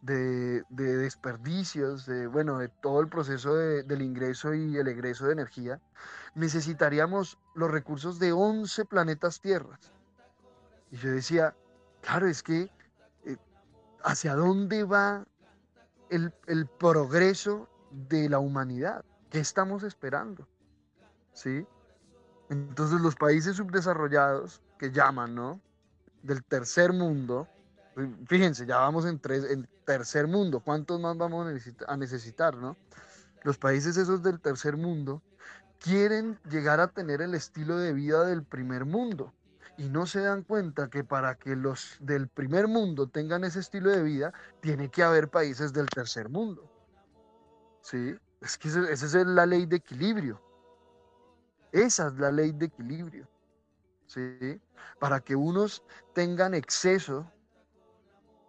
[0.03, 5.33] De, de, desperdicios, de, bueno, de todo el proceso del ingreso y el egreso de
[5.33, 5.81] energía,
[6.37, 9.81] necesitaríamos los recursos de 11 planetas tierras.
[10.92, 11.57] Y yo decía,
[12.03, 12.71] claro, es que
[13.25, 13.37] eh,
[14.05, 15.27] ¿hacia dónde va
[16.09, 19.05] el, el progreso de la humanidad?
[19.31, 20.47] ¿Qué estamos esperando?
[21.33, 21.67] ¿Sí?
[22.51, 25.61] Entonces los países subdesarrollados que llaman, ¿no?
[26.23, 27.49] Del tercer mundo,
[28.27, 31.49] fíjense, ya vamos en, tres, en tercer mundo, ¿cuántos más vamos
[31.89, 32.77] a necesitar, no?
[33.43, 35.23] Los países esos del tercer mundo
[35.79, 39.33] quieren llegar a tener el estilo de vida del primer mundo
[39.79, 43.91] y no se dan cuenta que para que los del primer mundo tengan ese estilo
[43.91, 46.76] de vida, tiene que haber países del tercer mundo.
[47.87, 48.18] ¿Sí?
[48.40, 50.42] Es que esa es la ley de equilibrio.
[51.70, 53.29] Esa es la ley de equilibrio.
[54.07, 54.61] ¿Sí?
[54.99, 57.31] Para que unos tengan exceso,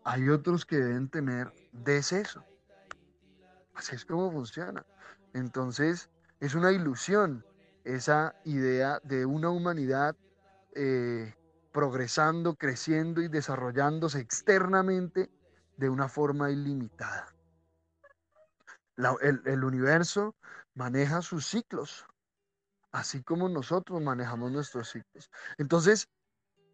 [0.04, 2.44] hay otros que deben tener deceso.
[3.76, 4.84] Así es como funciona.
[5.34, 7.46] Entonces, es una ilusión
[7.84, 10.16] esa idea de una humanidad
[10.74, 11.36] eh,
[11.72, 15.30] progresando, creciendo y desarrollándose externamente
[15.78, 17.37] de una forma ilimitada.
[19.22, 20.36] El, universo
[20.74, 22.06] maneja sus ciclos,
[22.92, 25.30] así como nosotros manejamos nuestros ciclos.
[25.58, 26.10] Entonces,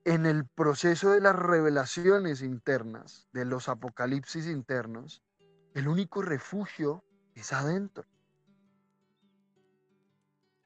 [0.06, 5.22] en el proceso de las revelaciones internas, de los apocalipsis internos,
[5.74, 7.04] el único refugio
[7.36, 8.06] es adentro.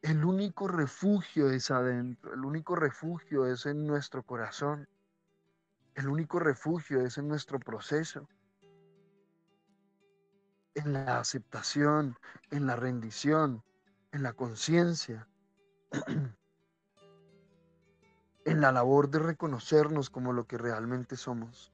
[0.02, 4.88] El único refugio es adentro, el único refugio es en nuestro corazón,
[5.96, 8.30] el único refugio es en nuestro proceso,
[10.77, 12.17] en la aceptación,
[12.51, 13.63] en la rendición,
[14.11, 15.27] en la conciencia,
[18.45, 21.73] en la labor de reconocernos como lo que realmente somos.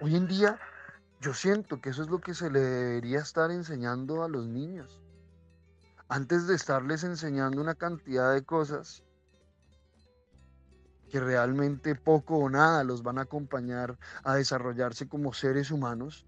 [0.00, 0.58] Hoy en día
[1.20, 5.00] yo siento que eso es lo que se le debería estar enseñando a los niños
[6.08, 9.02] antes de estarles enseñando una cantidad de cosas
[11.10, 16.26] que realmente poco o nada los van a acompañar a desarrollarse como seres humanos,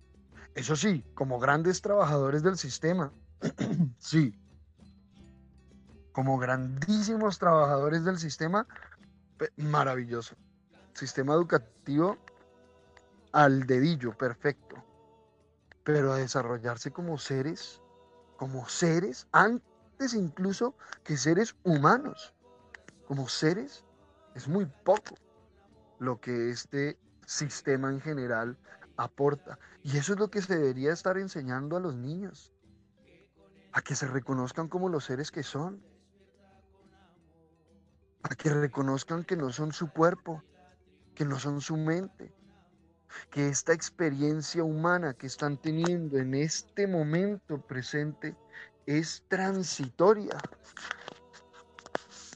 [0.56, 3.12] eso sí, como grandes trabajadores del sistema,
[3.98, 4.34] sí,
[6.12, 8.66] como grandísimos trabajadores del sistema,
[9.58, 10.34] maravilloso.
[10.94, 12.16] Sistema educativo
[13.32, 14.82] al dedillo, perfecto.
[15.84, 17.82] Pero desarrollarse como seres,
[18.38, 22.32] como seres, antes incluso que seres humanos.
[23.06, 23.84] Como seres
[24.34, 25.16] es muy poco
[25.98, 28.56] lo que este sistema en general
[28.96, 29.58] aporta.
[29.82, 32.52] Y eso es lo que se debería estar enseñando a los niños.
[33.72, 35.82] A que se reconozcan como los seres que son.
[38.22, 40.42] A que reconozcan que no son su cuerpo,
[41.14, 42.32] que no son su mente.
[43.30, 48.36] Que esta experiencia humana que están teniendo en este momento presente
[48.86, 50.44] es transitoria.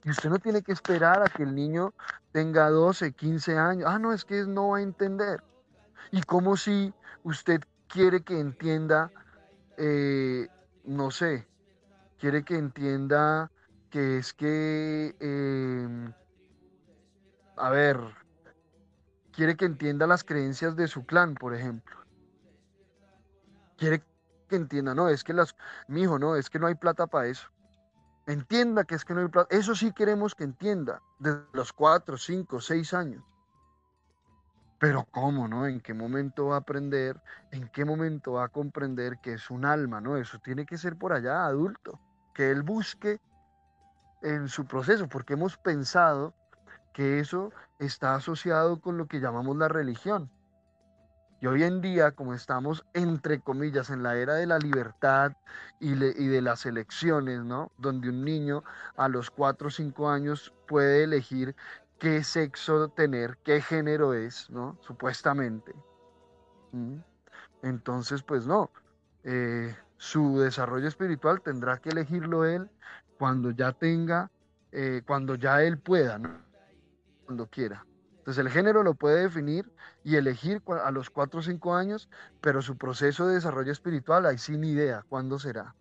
[0.04, 1.94] Y usted no tiene que esperar a que el niño
[2.32, 3.84] tenga 12, 15 años.
[3.86, 5.42] Ah, no, es que no va a entender.
[6.12, 6.92] Y como si
[7.22, 9.10] usted quiere que entienda,
[9.76, 10.48] eh,
[10.84, 11.46] no sé,
[12.18, 13.50] quiere que entienda
[13.90, 16.12] que es que, em,
[17.56, 17.98] a ver,
[19.32, 21.96] quiere que entienda las creencias de su clan, por ejemplo.
[23.76, 24.02] Quiere
[24.48, 25.56] que entienda, no, es que las,
[25.88, 27.48] mi hijo, no, es que no hay plata para eso.
[28.26, 29.54] Entienda que es que no hay plata.
[29.54, 33.24] Eso sí queremos que entienda, desde los cuatro, cinco, seis años.
[34.80, 35.66] Pero ¿cómo, no?
[35.66, 37.20] ¿En qué momento va a aprender?
[37.52, 40.16] ¿En qué momento va a comprender que es un alma, no?
[40.16, 42.00] Eso tiene que ser por allá, adulto.
[42.32, 43.20] Que él busque
[44.22, 46.34] en su proceso, porque hemos pensado
[46.94, 50.30] que eso está asociado con lo que llamamos la religión.
[51.42, 55.32] Y hoy en día, como estamos, entre comillas, en la era de la libertad
[55.78, 57.72] y, de las elecciones, ¿no?
[57.78, 58.62] Donde un niño
[58.96, 61.56] a los 4 o 5 años puede elegir
[62.00, 64.76] qué sexo tener, qué género es, ¿no?
[64.80, 65.72] Supuestamente.
[67.62, 68.70] Entonces, pues no.
[69.22, 72.70] Eh, su desarrollo espiritual tendrá que elegirlo él
[73.18, 74.30] cuando ya tenga,
[74.72, 76.40] eh, cuando ya él pueda, ¿no?
[77.26, 77.84] Cuando quiera.
[78.16, 79.70] Entonces el género lo puede definir
[80.02, 82.08] y elegir a los 4 o 5 años,
[82.40, 85.74] pero su proceso de desarrollo espiritual hay sin idea cuándo será.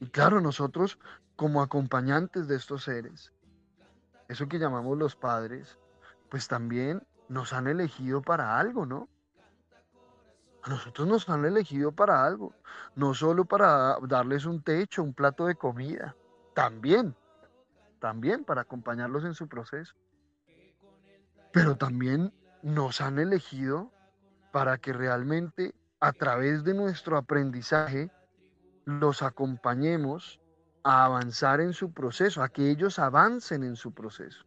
[0.00, 0.98] Y claro, nosotros
[1.36, 3.32] como acompañantes de estos seres,
[4.28, 5.78] eso que llamamos los padres,
[6.28, 9.08] pues también nos han elegido para algo, ¿no?
[10.62, 12.54] A nosotros nos han elegido para algo,
[12.94, 16.14] no solo para darles un techo, un plato de comida,
[16.54, 17.14] también,
[18.00, 19.94] también para acompañarlos en su proceso.
[21.52, 23.90] Pero también nos han elegido
[24.52, 28.10] para que realmente a través de nuestro aprendizaje
[28.84, 30.40] los acompañemos
[30.88, 34.42] a avanzar en su proceso, a que ellos avancen en su proceso,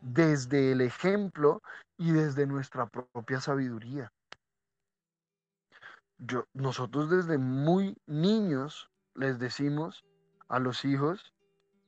[0.00, 1.62] desde el ejemplo
[1.96, 4.12] y desde nuestra propia sabiduría.
[6.18, 10.04] Yo, nosotros desde muy niños les decimos
[10.48, 11.32] a los hijos,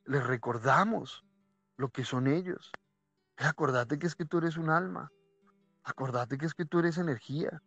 [0.05, 1.25] les recordamos
[1.79, 2.71] lo que son ellos.
[3.39, 5.11] Acordate que es que tú eres un alma.
[5.83, 7.61] Acordate que es que tú eres energía.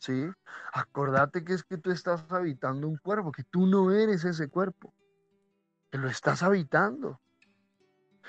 [0.00, 0.26] ¿Sí?
[0.72, 4.94] Acordate que es que tú estás habitando un cuerpo, que tú no eres ese cuerpo,
[5.90, 7.20] que lo estás habitando.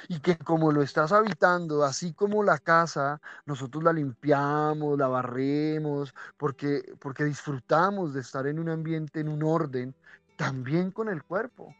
[0.09, 6.13] Y que como lo estás habitando, así como la casa, nosotros la limpiamos, la barremos,
[6.37, 9.95] porque, porque disfrutamos de estar en un ambiente, en un orden,
[10.37, 11.73] también con el cuerpo.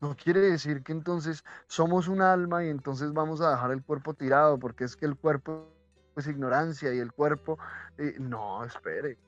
[0.00, 4.14] No quiere decir que entonces somos un alma y entonces vamos a dejar el cuerpo
[4.14, 5.75] tirado, porque es que el cuerpo
[6.20, 7.58] es ignorancia y el cuerpo,
[7.98, 9.18] eh, no, espere.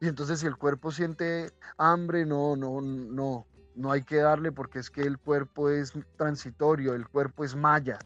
[0.00, 4.78] Y entonces si el cuerpo siente hambre, no, no, no, no hay que darle porque
[4.78, 7.98] es que el cuerpo es transitorio, el cuerpo es maya,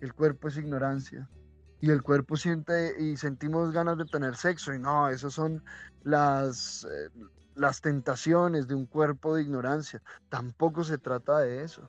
[0.00, 1.28] el cuerpo es ignorancia.
[1.80, 5.62] Y el cuerpo siente y sentimos ganas de tener sexo y no, esas son
[6.02, 7.10] las, eh,
[7.54, 10.02] las tentaciones de un cuerpo de ignorancia.
[10.30, 11.88] Tampoco se trata de eso.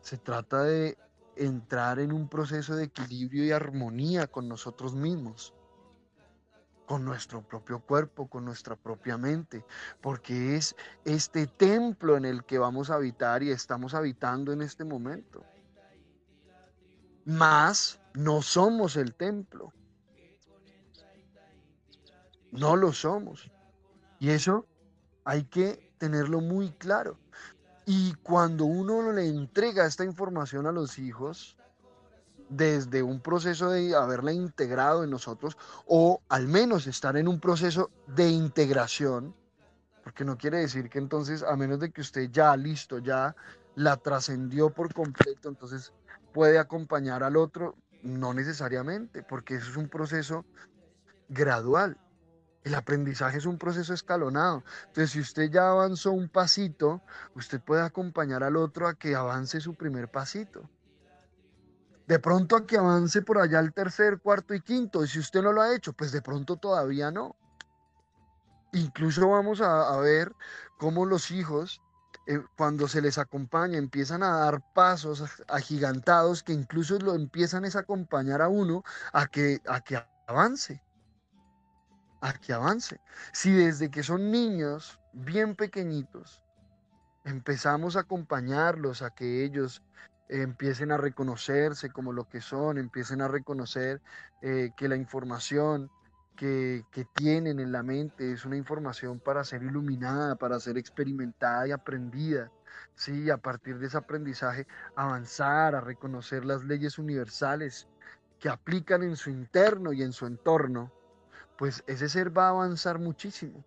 [0.00, 0.96] Se trata de
[1.36, 5.54] entrar en un proceso de equilibrio y armonía con nosotros mismos,
[6.86, 9.64] con nuestro propio cuerpo, con nuestra propia mente,
[10.00, 14.84] porque es este templo en el que vamos a habitar y estamos habitando en este
[14.84, 15.44] momento.
[17.24, 19.72] Más no somos el templo.
[22.52, 23.50] No lo somos.
[24.20, 24.66] Y eso
[25.24, 27.18] hay que tenerlo muy claro.
[27.86, 31.56] Y cuando uno le entrega esta información a los hijos,
[32.48, 37.90] desde un proceso de haberla integrado en nosotros, o al menos estar en un proceso
[38.06, 39.34] de integración,
[40.02, 43.34] porque no quiere decir que entonces, a menos de que usted ya, listo, ya
[43.74, 45.92] la trascendió por completo, entonces
[46.32, 50.44] puede acompañar al otro, no necesariamente, porque eso es un proceso
[51.28, 51.98] gradual.
[52.64, 54.64] El aprendizaje es un proceso escalonado.
[54.86, 57.02] Entonces, si usted ya avanzó un pasito,
[57.34, 60.62] usted puede acompañar al otro a que avance su primer pasito.
[62.06, 65.04] De pronto a que avance por allá el tercer, cuarto y quinto.
[65.04, 67.36] Y si usted no lo ha hecho, pues de pronto todavía no.
[68.72, 70.34] Incluso vamos a, ver
[70.78, 71.82] cómo los hijos,
[72.26, 77.78] eh, cuando se les acompaña, empiezan a dar pasos agigantados que incluso lo empiezan a
[77.78, 80.82] acompañar a uno a que, a que avance
[82.24, 83.00] a que avance.
[83.32, 86.42] Si desde que son niños, bien pequeñitos,
[87.24, 89.82] empezamos a acompañarlos a que ellos
[90.30, 94.00] empiecen a reconocerse como lo que son, empiecen a reconocer
[94.40, 95.90] eh, que la información
[96.34, 101.68] que, que, tienen en la mente es una información para ser iluminada, para ser experimentada
[101.68, 102.50] y aprendida.
[102.94, 107.86] Sí, a partir de ese aprendizaje avanzar, a reconocer las leyes universales
[108.40, 110.90] que aplican en su interno y en su entorno
[111.56, 113.64] pues ese ser va a avanzar muchísimo.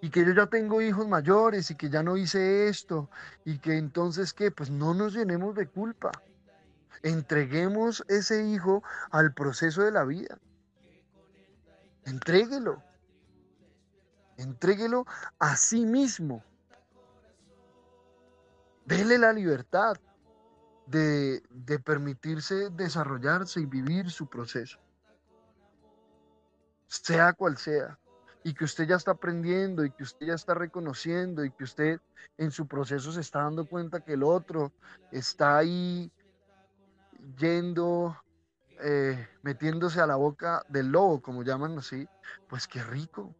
[0.00, 3.08] Y que yo ya tengo hijos mayores y que ya no hice esto
[3.44, 6.10] y que entonces qué, pues no nos llenemos de culpa.
[7.02, 10.38] Entreguemos ese hijo al proceso de la vida.
[12.04, 12.82] Entréguelo.
[14.36, 15.06] Entréguelo
[15.38, 16.42] a sí mismo.
[18.86, 19.96] Dele la libertad
[20.86, 24.80] de, de permitirse desarrollarse y vivir su proceso
[26.92, 27.98] sea cual sea,
[28.44, 32.00] y que usted ya está aprendiendo y que usted ya está reconociendo y que usted
[32.36, 34.72] en su proceso se está dando cuenta que el otro
[35.10, 36.10] está ahí
[37.38, 38.16] yendo,
[38.80, 42.06] eh, metiéndose a la boca del lobo, como llaman así,
[42.48, 43.34] pues qué rico.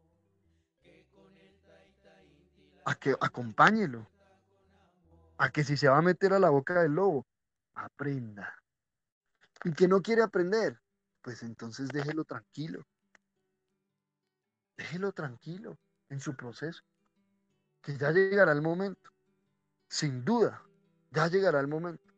[2.85, 4.09] A que acompáñelo.
[5.37, 7.27] A que si se va a meter a la boca del lobo,
[7.75, 8.55] aprenda.
[9.65, 10.81] Y que no quiere aprender,
[11.21, 12.85] pues entonces déjelo tranquilo
[14.77, 16.83] déjelo tranquilo en su proceso,
[17.81, 19.11] que ya llegará el momento,
[19.89, 20.63] sin duda,
[21.11, 22.15] ya llegará el momento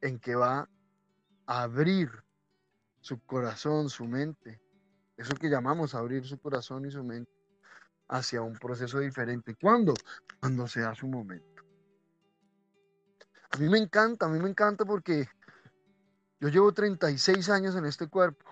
[0.00, 0.68] en que va
[1.46, 2.10] a abrir
[3.00, 4.60] su corazón, su mente,
[5.16, 7.32] eso que llamamos abrir su corazón y su mente,
[8.08, 9.54] hacia un proceso diferente.
[9.54, 9.94] ¿Cuándo?
[10.40, 11.62] Cuando sea su momento.
[13.50, 15.28] A mí me encanta, a mí me encanta porque
[16.40, 18.44] yo llevo 36 años en este cuerpo,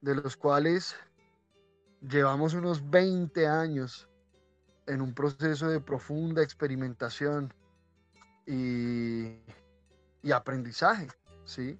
[0.00, 0.94] de los cuales
[2.00, 4.08] llevamos unos 20 años
[4.86, 7.52] en un proceso de profunda experimentación
[8.46, 9.40] y,
[10.22, 11.08] y aprendizaje,
[11.44, 11.78] ¿sí?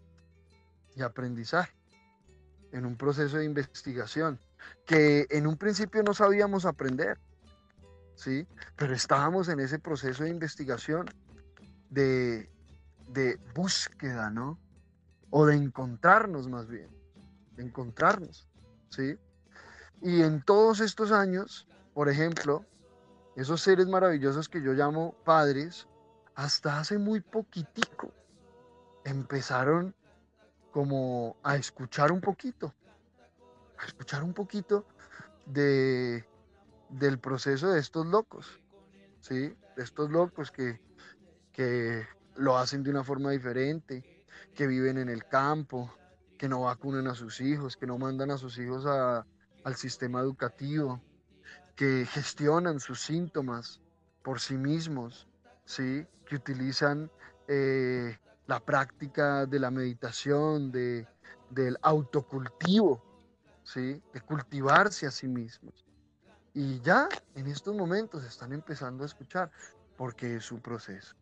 [0.94, 1.72] Y aprendizaje
[2.72, 4.38] en un proceso de investigación
[4.84, 7.18] que en un principio no sabíamos aprender,
[8.14, 8.46] ¿sí?
[8.76, 11.06] Pero estábamos en ese proceso de investigación,
[11.88, 12.50] de,
[13.08, 14.58] de búsqueda, ¿no?
[15.30, 16.88] O de encontrarnos más bien,
[17.56, 18.48] de encontrarnos,
[18.90, 19.16] ¿sí?
[20.00, 22.64] Y en todos estos años, por ejemplo,
[23.36, 25.88] esos seres maravillosos que yo llamo padres,
[26.34, 28.12] hasta hace muy poquitico
[29.04, 29.94] empezaron
[30.70, 32.74] como a escuchar un poquito,
[33.78, 34.86] a escuchar un poquito
[35.46, 36.24] de,
[36.88, 38.60] del proceso de estos locos,
[39.20, 39.56] ¿sí?
[39.76, 40.80] De estos locos que,
[41.52, 44.24] que lo hacen de una forma diferente,
[44.54, 45.92] que viven en el campo,
[46.36, 48.86] que no vacunan a sus hijos, que no mandan a sus hijos
[49.64, 51.00] al sistema educativo,
[51.76, 53.80] que gestionan sus síntomas
[54.22, 55.28] por sí mismos,
[55.64, 56.06] ¿sí?
[56.26, 57.10] que utilizan
[57.46, 61.06] eh, la práctica de la meditación, de,
[61.50, 63.02] del autocultivo,
[63.62, 64.02] ¿sí?
[64.12, 65.86] de cultivarse a sí mismos.
[66.54, 69.50] Y ya en estos momentos están empezando a escuchar
[69.96, 71.14] porque es su proceso.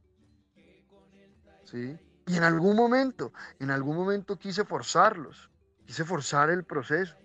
[1.64, 1.98] ¿sí?
[2.26, 5.50] Y en algún momento, en algún momento quise forzarlos,
[5.84, 7.16] quise forzar el proceso.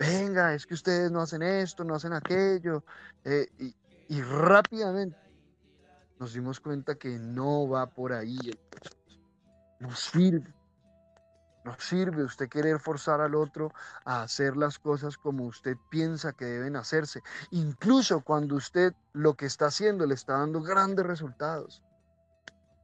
[0.00, 2.82] Venga, es que ustedes no hacen esto, no hacen aquello.
[3.22, 3.46] Eh,
[4.08, 5.18] y, rápidamente
[6.18, 8.96] nos dimos cuenta que no va por ahí el proceso.
[9.78, 10.54] No sirve.
[11.66, 13.74] No sirve usted querer forzar al otro
[14.06, 17.20] a hacer las cosas como usted piensa que deben hacerse,
[17.50, 21.82] incluso cuando usted lo que está haciendo le está dando grandes resultados.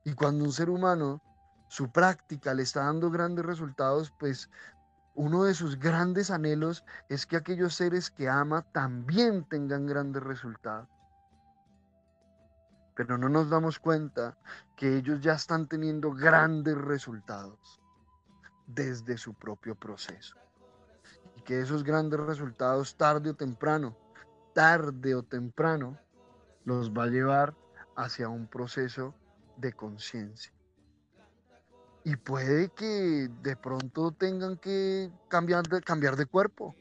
[0.05, 1.23] Y cuando un ser humano,
[1.69, 4.51] su práctica le está dando grandes resultados, pues
[5.17, 10.89] uno de sus grandes anhelos es que aquellos seres que ama también tengan grandes resultados.
[12.95, 14.37] Pero no nos damos cuenta
[14.77, 17.81] que ellos ya están teniendo grandes resultados
[18.67, 20.37] desde su propio proceso.
[21.37, 23.97] Y que esos grandes resultados tarde o temprano,
[24.55, 25.99] tarde o temprano,
[26.64, 27.55] los va a llevar
[27.97, 29.14] hacia un proceso
[29.57, 30.55] de conciencia.
[32.07, 36.76] Y puede que de pronto tengan que cambiar de, cambiar de cuerpo.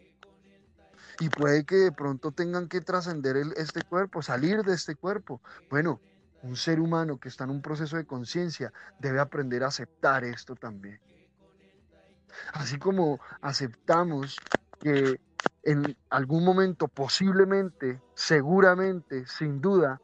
[1.20, 5.42] Y puede que de pronto tengan que trascender este cuerpo, salir de este cuerpo.
[5.68, 6.00] Bueno,
[6.44, 10.54] un ser humano que está en un proceso de conciencia debe aprender a aceptar esto
[10.54, 11.02] también.
[12.54, 14.38] Así como aceptamos
[14.80, 15.20] que
[15.64, 20.00] en algún momento, posiblemente, seguramente, sin duda,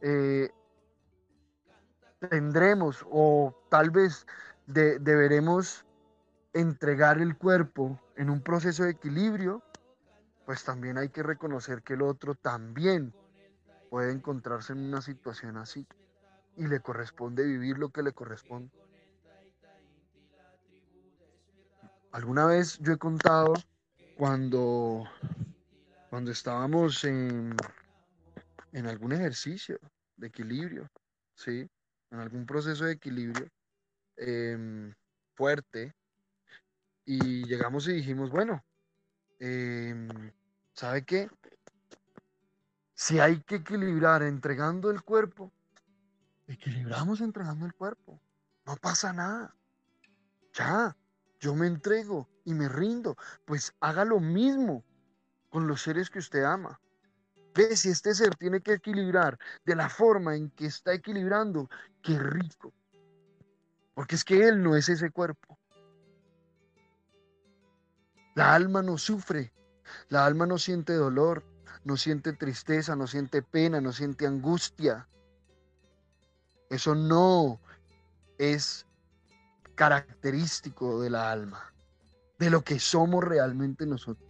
[0.00, 0.50] eh,
[2.28, 4.26] tendremos o tal vez
[4.66, 5.84] deberemos
[6.52, 9.62] entregar el cuerpo en un proceso de equilibrio,
[10.46, 13.12] pues también hay que reconocer que el otro también
[13.90, 15.86] puede encontrarse en una situación así
[16.56, 18.70] y le corresponde vivir lo que le corresponde.
[22.12, 23.54] Alguna vez yo he contado
[24.16, 25.04] cuando,
[26.10, 27.56] cuando estábamos en,
[28.72, 29.78] en algún ejercicio
[30.16, 30.86] de equilibrio,
[31.34, 31.68] ¿sí?
[32.12, 33.48] En algún proceso de equilibrio
[34.16, 34.94] em,
[35.34, 35.94] fuerte
[37.04, 38.64] y llegamos y dijimos, bueno,
[39.38, 40.08] em,
[40.72, 41.30] ¿sabe qué?
[42.94, 45.52] Si hay que equilibrar entregando el cuerpo,
[46.46, 48.20] equilibramos entregando el cuerpo.
[48.66, 49.54] No pasa nada.
[50.52, 50.96] Ya,
[51.40, 54.84] yo me entrego y me rindo, pues haga lo mismo
[55.50, 56.80] con los seres que usted ama.
[57.54, 61.68] Ve si este ser tiene que equilibrar de la forma en que está equilibrando,
[62.02, 62.72] qué rico.
[63.94, 65.58] Porque es que él no es ese cuerpo.
[68.34, 69.52] La alma no sufre,
[70.08, 71.44] la alma no siente dolor,
[71.84, 75.08] no siente tristeza, no siente pena, no siente angustia.
[76.68, 77.60] Eso no
[78.38, 78.86] es
[79.76, 81.72] característico de la alma,
[82.38, 84.28] de lo que somos realmente nosotros.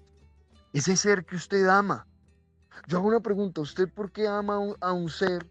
[0.73, 2.07] Ese ser que usted ama.
[2.89, 5.47] Yo hago una pregunta, ¿usted por qué ama a un ser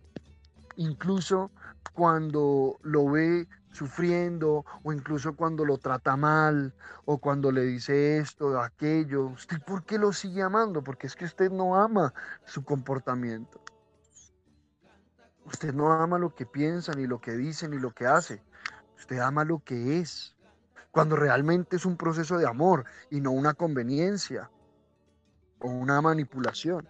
[0.75, 1.49] incluso
[1.93, 6.73] cuando lo ve sufriendo o incluso cuando lo trata mal
[7.05, 9.27] o cuando le dice esto o aquello?
[9.27, 10.83] ¿Usted por qué lo sigue amando?
[10.83, 12.13] Porque es que usted no ama
[12.45, 13.61] su comportamiento.
[15.45, 18.41] Usted no ama lo que piensa, ni lo que dice, ni lo que hace.
[18.97, 20.35] Usted ama lo que es,
[20.91, 24.49] cuando realmente es un proceso de amor y no una conveniencia
[25.59, 26.87] o una manipulación.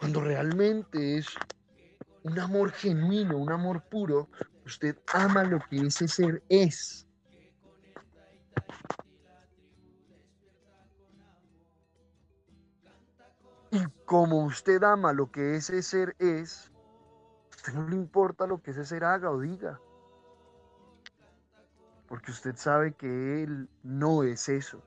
[0.00, 1.26] cuando realmente es
[2.22, 4.28] un amor genuino, un amor puro,
[4.64, 7.06] usted ama lo que ese ser es.
[13.70, 16.70] Y como usted ama lo que ese ser es,
[17.56, 19.80] usted no le importa lo que ese ser haga o diga.
[22.08, 24.82] Porque usted sabe que él no es eso.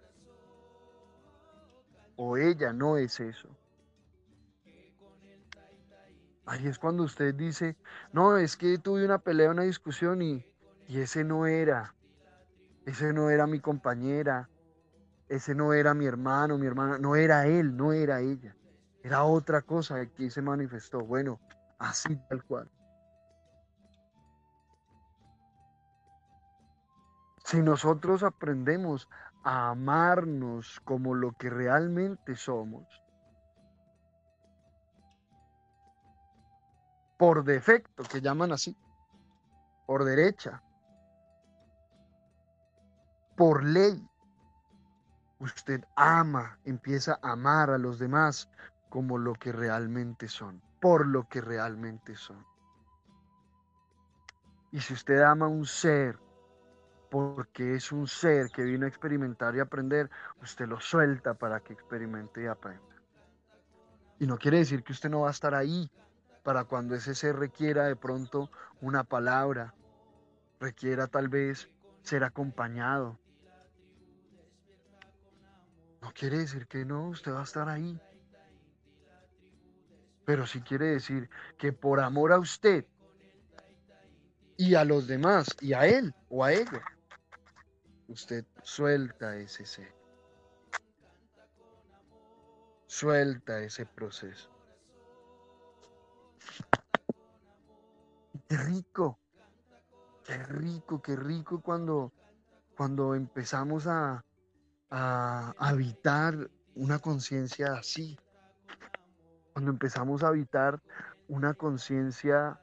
[2.17, 3.49] O ella no es eso.
[6.45, 7.77] Ahí es cuando usted dice,
[8.11, 10.45] no, es que tuve una pelea, una discusión y,
[10.87, 11.95] y ese no era.
[12.85, 14.49] Ese no era mi compañera.
[15.29, 16.97] Ese no era mi hermano, mi hermana.
[16.97, 18.55] No era él, no era ella.
[19.03, 20.99] Era otra cosa que se manifestó.
[20.99, 21.39] Bueno,
[21.79, 22.69] así tal cual.
[27.45, 29.07] Si nosotros aprendemos
[29.43, 33.02] a amarnos como lo que realmente somos,
[37.23, 38.75] por defecto, que llaman así,
[39.87, 40.61] por derecha,
[43.37, 44.05] por ley,
[45.39, 48.49] usted ama, empieza a amar a los demás
[48.89, 52.45] como lo que realmente son, por lo que realmente son.
[54.73, 56.19] Y si usted ama un ser
[57.09, 60.09] porque es un ser que vino a experimentar y aprender,
[60.41, 63.01] usted lo suelta para que experimente y aprenda.
[64.19, 65.89] Y no quiere decir que usted no va a estar ahí
[66.43, 69.73] para cuando ese ser requiera de pronto una palabra,
[70.59, 71.69] requiera tal vez
[72.03, 73.17] ser acompañado.
[76.01, 77.99] No quiere decir que no, usted va a estar ahí.
[80.25, 82.85] Pero sí quiere decir que por amor a usted
[84.57, 86.83] y a los demás y a él o a ella,
[88.07, 89.93] usted suelta ese ser.
[92.85, 94.52] Suelta ese proceso.
[98.47, 99.19] Qué rico,
[100.25, 102.11] qué rico, qué rico cuando,
[102.75, 104.23] cuando empezamos a,
[104.89, 108.17] a habitar una conciencia así
[109.53, 110.81] cuando empezamos a habitar
[111.27, 112.59] una conciencia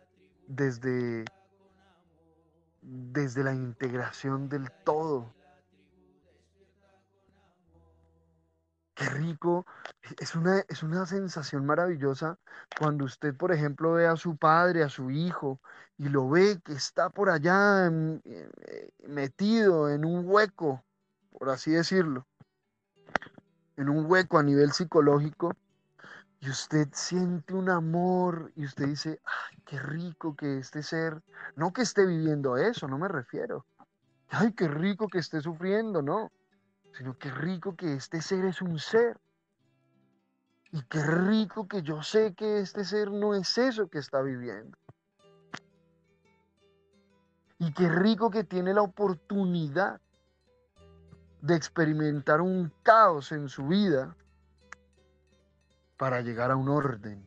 [0.49, 1.25] desde,
[2.83, 5.33] desde la integración del todo.
[9.01, 9.65] Qué rico,
[10.19, 12.39] es una, es una sensación maravillosa
[12.79, 15.59] cuando usted, por ejemplo, ve a su padre, a su hijo,
[15.97, 20.85] y lo ve que está por allá eh, metido en un hueco,
[21.31, 22.27] por así decirlo,
[23.79, 25.55] en un hueco a nivel psicológico,
[26.41, 31.23] y usted siente un amor y usted dice, ay, qué rico que este ser,
[31.57, 33.65] no que esté viviendo eso, no me refiero,
[34.29, 36.31] ay, qué rico que esté sufriendo, no,
[36.93, 39.19] sino qué rico que este ser es un ser.
[40.73, 44.79] Y qué rico que yo sé que este ser no es eso que está viviendo.
[47.59, 50.01] Y qué rico que tiene la oportunidad
[51.43, 54.15] de experimentar un caos en su vida
[55.97, 57.27] para llegar a un orden.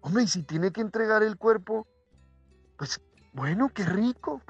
[0.00, 1.86] Hombre, y si tiene que entregar el cuerpo,
[2.76, 3.00] pues
[3.32, 4.40] bueno, qué rico.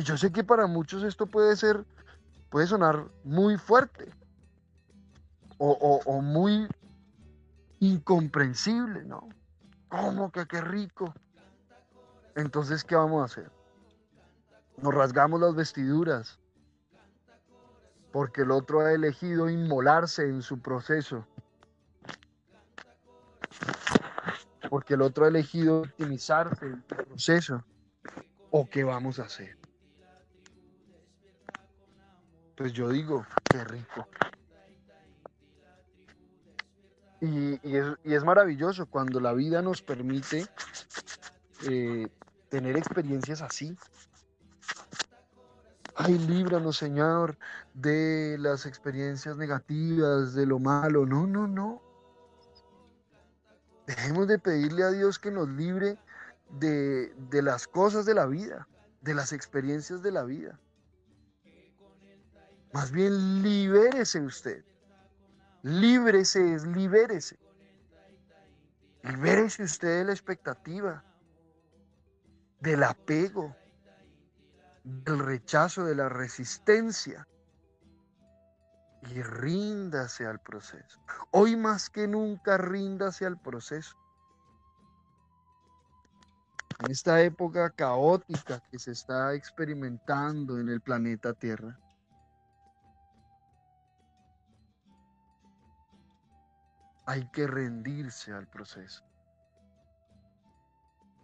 [0.00, 1.84] Y yo sé que para muchos esto puede ser,
[2.48, 4.10] puede sonar muy fuerte
[5.58, 5.72] o,
[6.06, 6.66] o muy
[7.80, 9.28] incomprensible, ¿no?
[9.90, 11.12] ¿Cómo que qué rico?
[12.34, 13.52] Entonces, ¿qué vamos a hacer?
[14.78, 16.38] Nos rasgamos las vestiduras,
[18.10, 21.26] porque el otro ha elegido inmolarse en su proceso,
[24.70, 27.64] porque el otro ha elegido optimizarse en su proceso,
[28.50, 29.59] ¿o qué vamos a hacer?
[32.60, 34.06] Pues yo digo, qué rico.
[37.22, 37.58] Y,
[38.04, 40.46] es, maravilloso cuando la vida nos permite
[41.66, 42.06] eh,
[42.50, 43.74] tener experiencias así,
[45.96, 47.38] Ay, líbranos, Señor,
[47.72, 51.06] de las experiencias negativas, de lo malo.
[51.06, 51.80] No, no, no.
[53.86, 55.96] Dejemos de pedirle a Dios que nos libre
[56.50, 58.68] de las cosas de la vida,
[59.00, 60.60] de las experiencias de la vida.
[62.72, 64.64] Más bien libérese usted.
[65.62, 67.38] Líbrese es libérese.
[69.02, 71.02] Libérese usted de la expectativa,
[72.60, 73.56] del apego,
[74.84, 77.26] del rechazo, de la resistencia.
[79.02, 81.00] Y ríndase al proceso.
[81.30, 83.96] Hoy más que nunca ríndase al proceso.
[86.80, 91.78] En esta época caótica que se está experimentando en el planeta Tierra.
[97.06, 99.04] Hay que rendirse al proceso.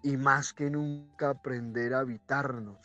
[0.03, 2.79] Y más que nunca aprender a habitarnos.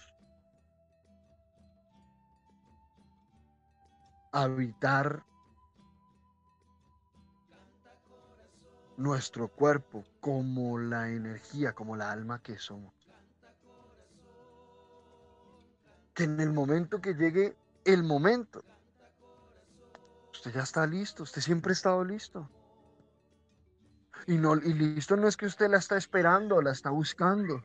[4.32, 5.24] Habitar
[8.98, 12.94] nuestro cuerpo como la energía, como la alma que somos.
[16.14, 18.64] Que en el momento que llegue el momento,
[20.32, 22.48] usted ya está listo, usted siempre ha estado listo.
[24.28, 27.64] Y, no, y listo no es que usted la está esperando, la está buscando.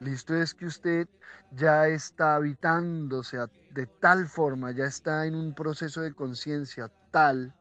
[0.00, 1.08] Listo es que usted
[1.52, 3.38] ya está habitándose
[3.70, 7.54] de tal forma, ya está en un proceso de conciencia tal,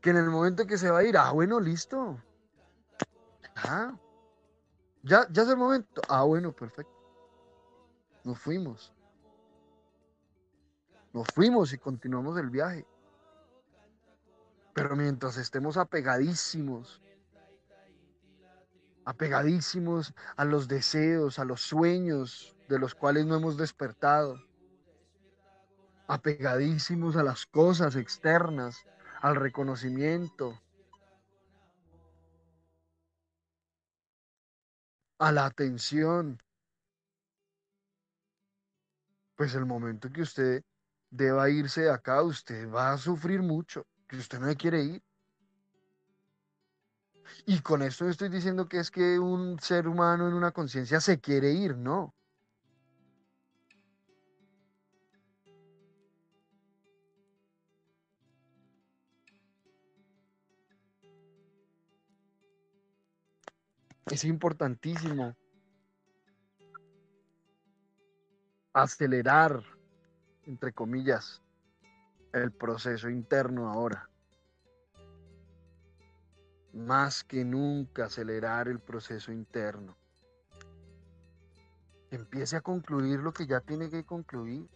[0.00, 2.20] que en el momento que se va a ir, ah, bueno, listo.
[3.56, 3.96] Ah,
[5.02, 6.02] ya, ya es el momento.
[6.08, 6.92] Ah, bueno, perfecto.
[8.24, 8.92] Nos fuimos.
[11.12, 12.84] Nos fuimos y continuamos el viaje.
[14.76, 17.00] Pero mientras estemos apegadísimos,
[19.06, 24.38] apegadísimos a los deseos, a los sueños de los cuales no hemos despertado,
[26.08, 28.84] apegadísimos a las cosas externas,
[29.22, 30.60] al reconocimiento,
[35.18, 36.38] a la atención,
[39.36, 40.62] pues el momento que usted
[41.08, 45.02] deba irse de acá, usted va a sufrir mucho que usted no quiere ir.
[47.44, 51.20] Y con esto estoy diciendo que es que un ser humano en una conciencia se
[51.20, 52.14] quiere ir, no.
[64.06, 65.36] Es importantísimo
[68.72, 69.62] acelerar,
[70.44, 71.42] entre comillas,
[72.42, 74.08] el proceso interno ahora.
[76.72, 79.96] Más que nunca acelerar el proceso interno.
[82.10, 84.68] Empiece a concluir lo que ya tiene que concluir.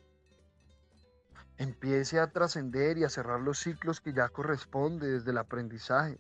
[1.58, 6.18] Empiece a trascender y a cerrar los ciclos que ya corresponde desde el aprendizaje.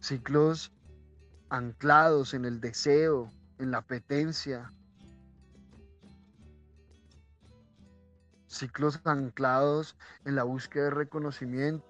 [0.00, 0.72] Ciclos
[1.50, 4.72] anclados en el deseo, en la apetencia,
[8.48, 11.86] ciclos anclados en la búsqueda de reconocimiento,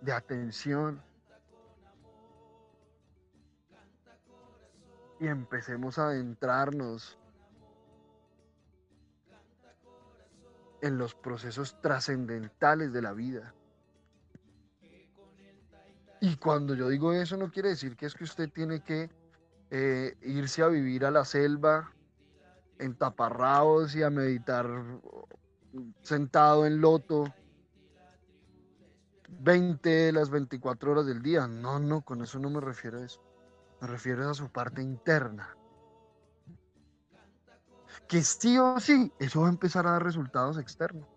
[0.00, 1.02] de atención.
[5.20, 7.18] Y empecemos a adentrarnos
[10.80, 13.54] en los procesos trascendentales de la vida.
[16.20, 19.10] Y cuando yo digo eso no quiere decir que es que usted tiene que
[19.70, 21.92] eh, irse a vivir a la selva
[22.78, 24.66] en taparrabos y a meditar
[26.02, 27.24] sentado en loto
[29.28, 31.46] 20 de las 24 horas del día.
[31.46, 33.20] No, no, con eso no me refiero a eso.
[33.80, 35.56] Me refiero a su parte interna.
[38.08, 41.08] Que sí o sí, eso va a empezar a dar resultados externos.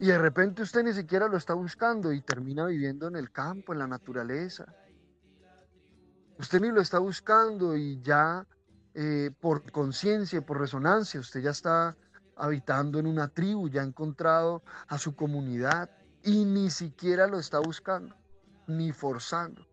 [0.00, 3.72] Y de repente usted ni siquiera lo está buscando y termina viviendo en el campo,
[3.72, 4.64] en la naturaleza.
[6.38, 8.46] Usted ni lo está buscando y ya
[8.94, 11.96] eh, por conciencia, por resonancia, usted ya está
[12.36, 15.90] habitando en una tribu, ya ha encontrado a su comunidad
[16.22, 18.16] y ni siquiera lo está buscando,
[18.66, 19.66] ni forzando.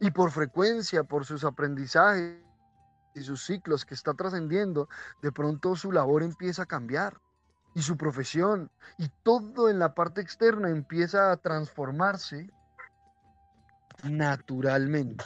[0.00, 2.38] Y por frecuencia, por sus aprendizajes
[3.14, 4.88] y sus ciclos que está trascendiendo,
[5.22, 7.20] de pronto su labor empieza a cambiar
[7.74, 12.50] y su profesión y todo en la parte externa empieza a transformarse
[14.04, 15.24] naturalmente.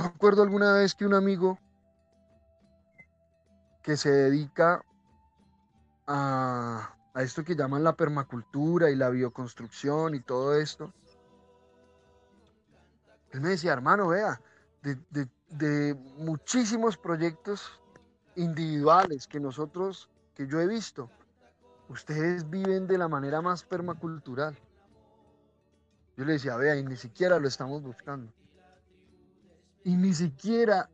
[0.00, 1.58] Me acuerdo alguna vez que un amigo
[3.82, 4.82] que se dedica
[6.06, 10.94] a, esto que llaman la permacultura y la bioconstrucción y todo esto,
[13.32, 14.40] él me decía, hermano, vea,
[14.80, 14.96] de,
[15.50, 17.78] de muchísimos proyectos
[18.36, 21.10] individuales que nosotros, que yo he visto,
[21.90, 24.58] ustedes viven de la manera más permacultural.
[26.16, 28.32] Yo le decía, vea, y ni siquiera lo estamos buscando
[29.84, 30.88] y ni siquiera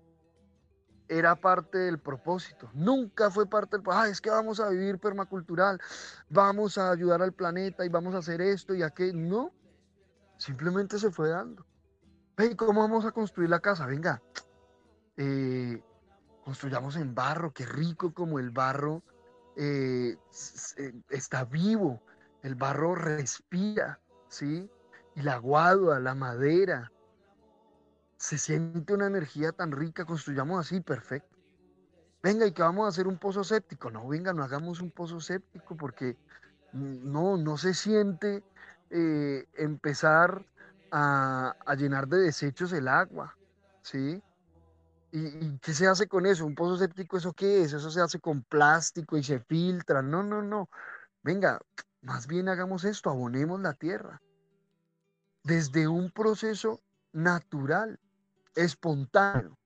[1.09, 2.69] era parte del propósito.
[2.75, 4.13] Nunca fue parte del propósito.
[4.13, 5.81] es que vamos a vivir permacultural,
[6.29, 9.15] vamos a ayudar al planeta y vamos a hacer esto y aquello.
[9.15, 9.53] No,
[10.39, 11.65] simplemente se fue dando.
[12.37, 13.87] Hey, ¿cómo vamos a construir la casa?
[13.87, 14.23] Venga,
[15.17, 15.83] eh,
[16.45, 19.03] construyamos en barro, qué rico como el barro
[19.57, 20.17] eh,
[21.09, 22.03] está vivo,
[22.43, 24.71] el barro respira, ¿sí?
[25.15, 26.93] Y la guadua, la madera,
[28.27, 31.37] se siente una energía tan rica, construyamos así, perfecto.
[32.25, 33.89] Venga, y que vamos a hacer un pozo séptico.
[33.89, 36.17] No, venga, no hagamos un pozo séptico porque
[36.73, 38.43] no, no se siente
[38.91, 40.45] eh, empezar
[40.91, 43.39] a, llenar de desechos el agua,
[43.83, 44.21] ¿sí?
[45.13, 46.47] ¿Y, qué se hace con eso?
[46.47, 47.75] ¿Un pozo séptico eso qué es?
[47.75, 50.03] Eso se hace con plástico y se filtra.
[50.03, 50.69] No, no, no.
[51.23, 51.61] Venga,
[52.03, 54.21] más bien hagamos esto, abonemos la tierra.
[55.45, 56.81] Desde un proceso
[57.13, 58.01] natural,
[58.57, 59.57] espontáneo.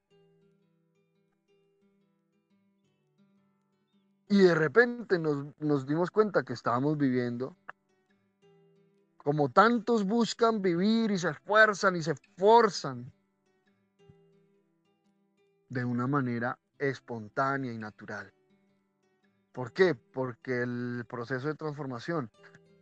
[4.28, 7.56] Y de repente nos, nos dimos cuenta que estábamos viviendo
[9.16, 13.12] como tantos buscan vivir y se esfuerzan y se esforzan
[15.68, 18.32] de una manera espontánea y natural.
[19.52, 19.94] ¿Por qué?
[19.94, 22.30] Porque el proceso de transformación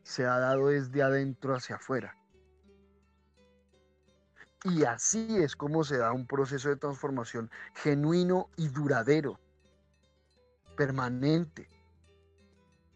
[0.03, 2.18] se ha dado desde adentro hacia afuera.
[4.65, 9.39] Y así es como se da un proceso de transformación genuino y duradero,
[10.77, 11.69] permanente,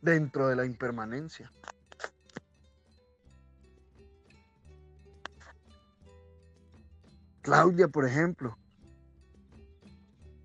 [0.01, 1.53] dentro de la impermanencia.
[7.43, 8.57] Claudia, por ejemplo,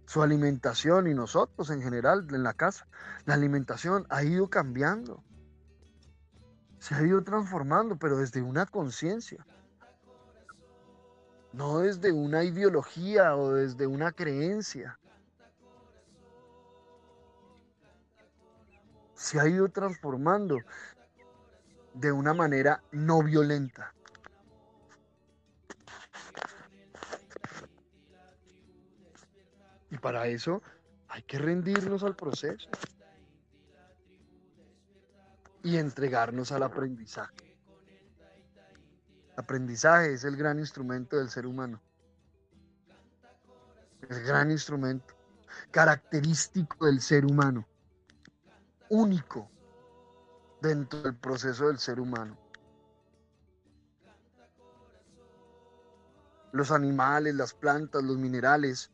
[0.07, 2.87] su alimentación y nosotros en general en la casa,
[3.25, 5.23] la alimentación ha ido cambiando,
[6.79, 9.45] se ha ido transformando, pero desde una conciencia,
[11.53, 14.99] no desde una ideología o desde una creencia.
[19.13, 20.57] Se ha ido transformando
[21.93, 23.93] de una manera no violenta.
[29.89, 30.61] Y para eso
[31.07, 32.69] hay que rendirnos al proceso
[35.63, 37.46] y entregarnos al aprendizaje.
[39.37, 41.81] Aprendizaje es el gran instrumento del ser humano.
[44.09, 45.15] El gran instrumento
[45.71, 47.65] característico del ser humano.
[48.89, 49.49] Único
[50.61, 52.37] dentro del proceso del ser humano.
[56.51, 58.91] Los animales, las plantas, los minerales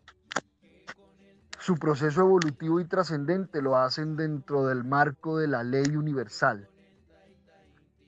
[1.63, 6.67] su proceso evolutivo y trascendente lo hacen dentro del marco de la ley universal,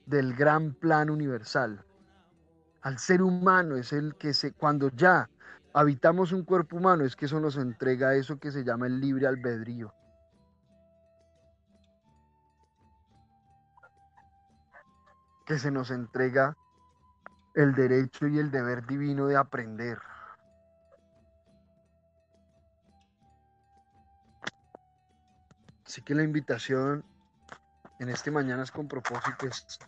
[0.04, 1.85] del gran plan universal.
[2.82, 5.28] Al ser humano es el que se, cuando ya
[5.72, 9.26] habitamos un cuerpo humano, es que eso nos entrega eso que se llama el libre
[9.26, 9.92] albedrío.
[15.44, 16.56] Que se nos entrega
[17.54, 19.98] el derecho y el deber divino de aprender.
[25.86, 27.04] Así que la invitación
[28.00, 29.78] en este Mañanas con propósito es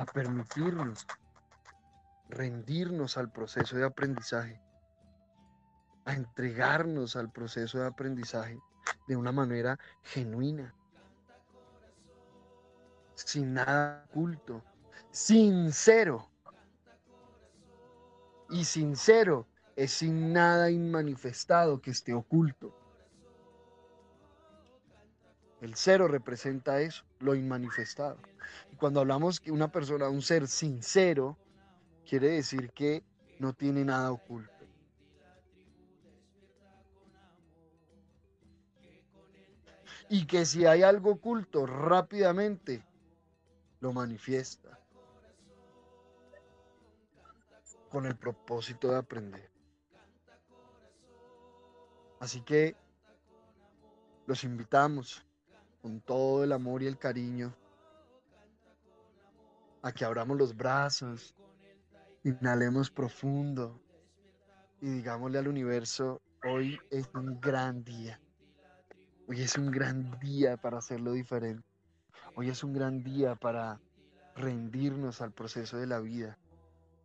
[0.00, 1.06] a permitirnos
[2.30, 4.58] rendirnos al proceso de aprendizaje,
[6.06, 8.58] a entregarnos al proceso de aprendizaje
[9.06, 10.74] de una manera genuina,
[13.14, 14.64] sin nada oculto,
[15.10, 16.30] sincero.
[18.48, 19.46] Y sincero
[19.76, 22.74] es sin nada inmanifestado que esté oculto.
[25.60, 28.18] El cero representa eso, lo inmanifestado.
[28.72, 31.36] Y cuando hablamos que una persona, un ser sincero,
[32.08, 33.04] quiere decir que
[33.38, 34.50] no tiene nada oculto.
[40.08, 42.84] Y que si hay algo oculto, rápidamente
[43.80, 44.78] lo manifiesta.
[47.90, 49.50] Con el propósito de aprender.
[52.18, 52.76] Así que
[54.26, 55.24] los invitamos
[55.80, 57.54] con todo el amor y el cariño,
[59.82, 61.34] a que abramos los brazos,
[62.22, 63.80] inhalemos profundo
[64.80, 68.20] y digámosle al universo, hoy es un gran día.
[69.26, 71.64] Hoy es un gran día para hacerlo diferente.
[72.34, 73.80] Hoy es un gran día para
[74.34, 76.38] rendirnos al proceso de la vida,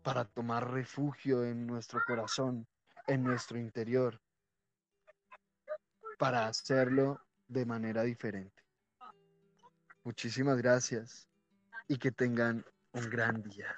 [0.03, 2.67] para tomar refugio en nuestro corazón,
[3.07, 4.19] en nuestro interior,
[6.17, 8.64] para hacerlo de manera diferente.
[10.05, 11.27] Muchísimas gracias
[11.87, 13.75] y que tengan un gran día.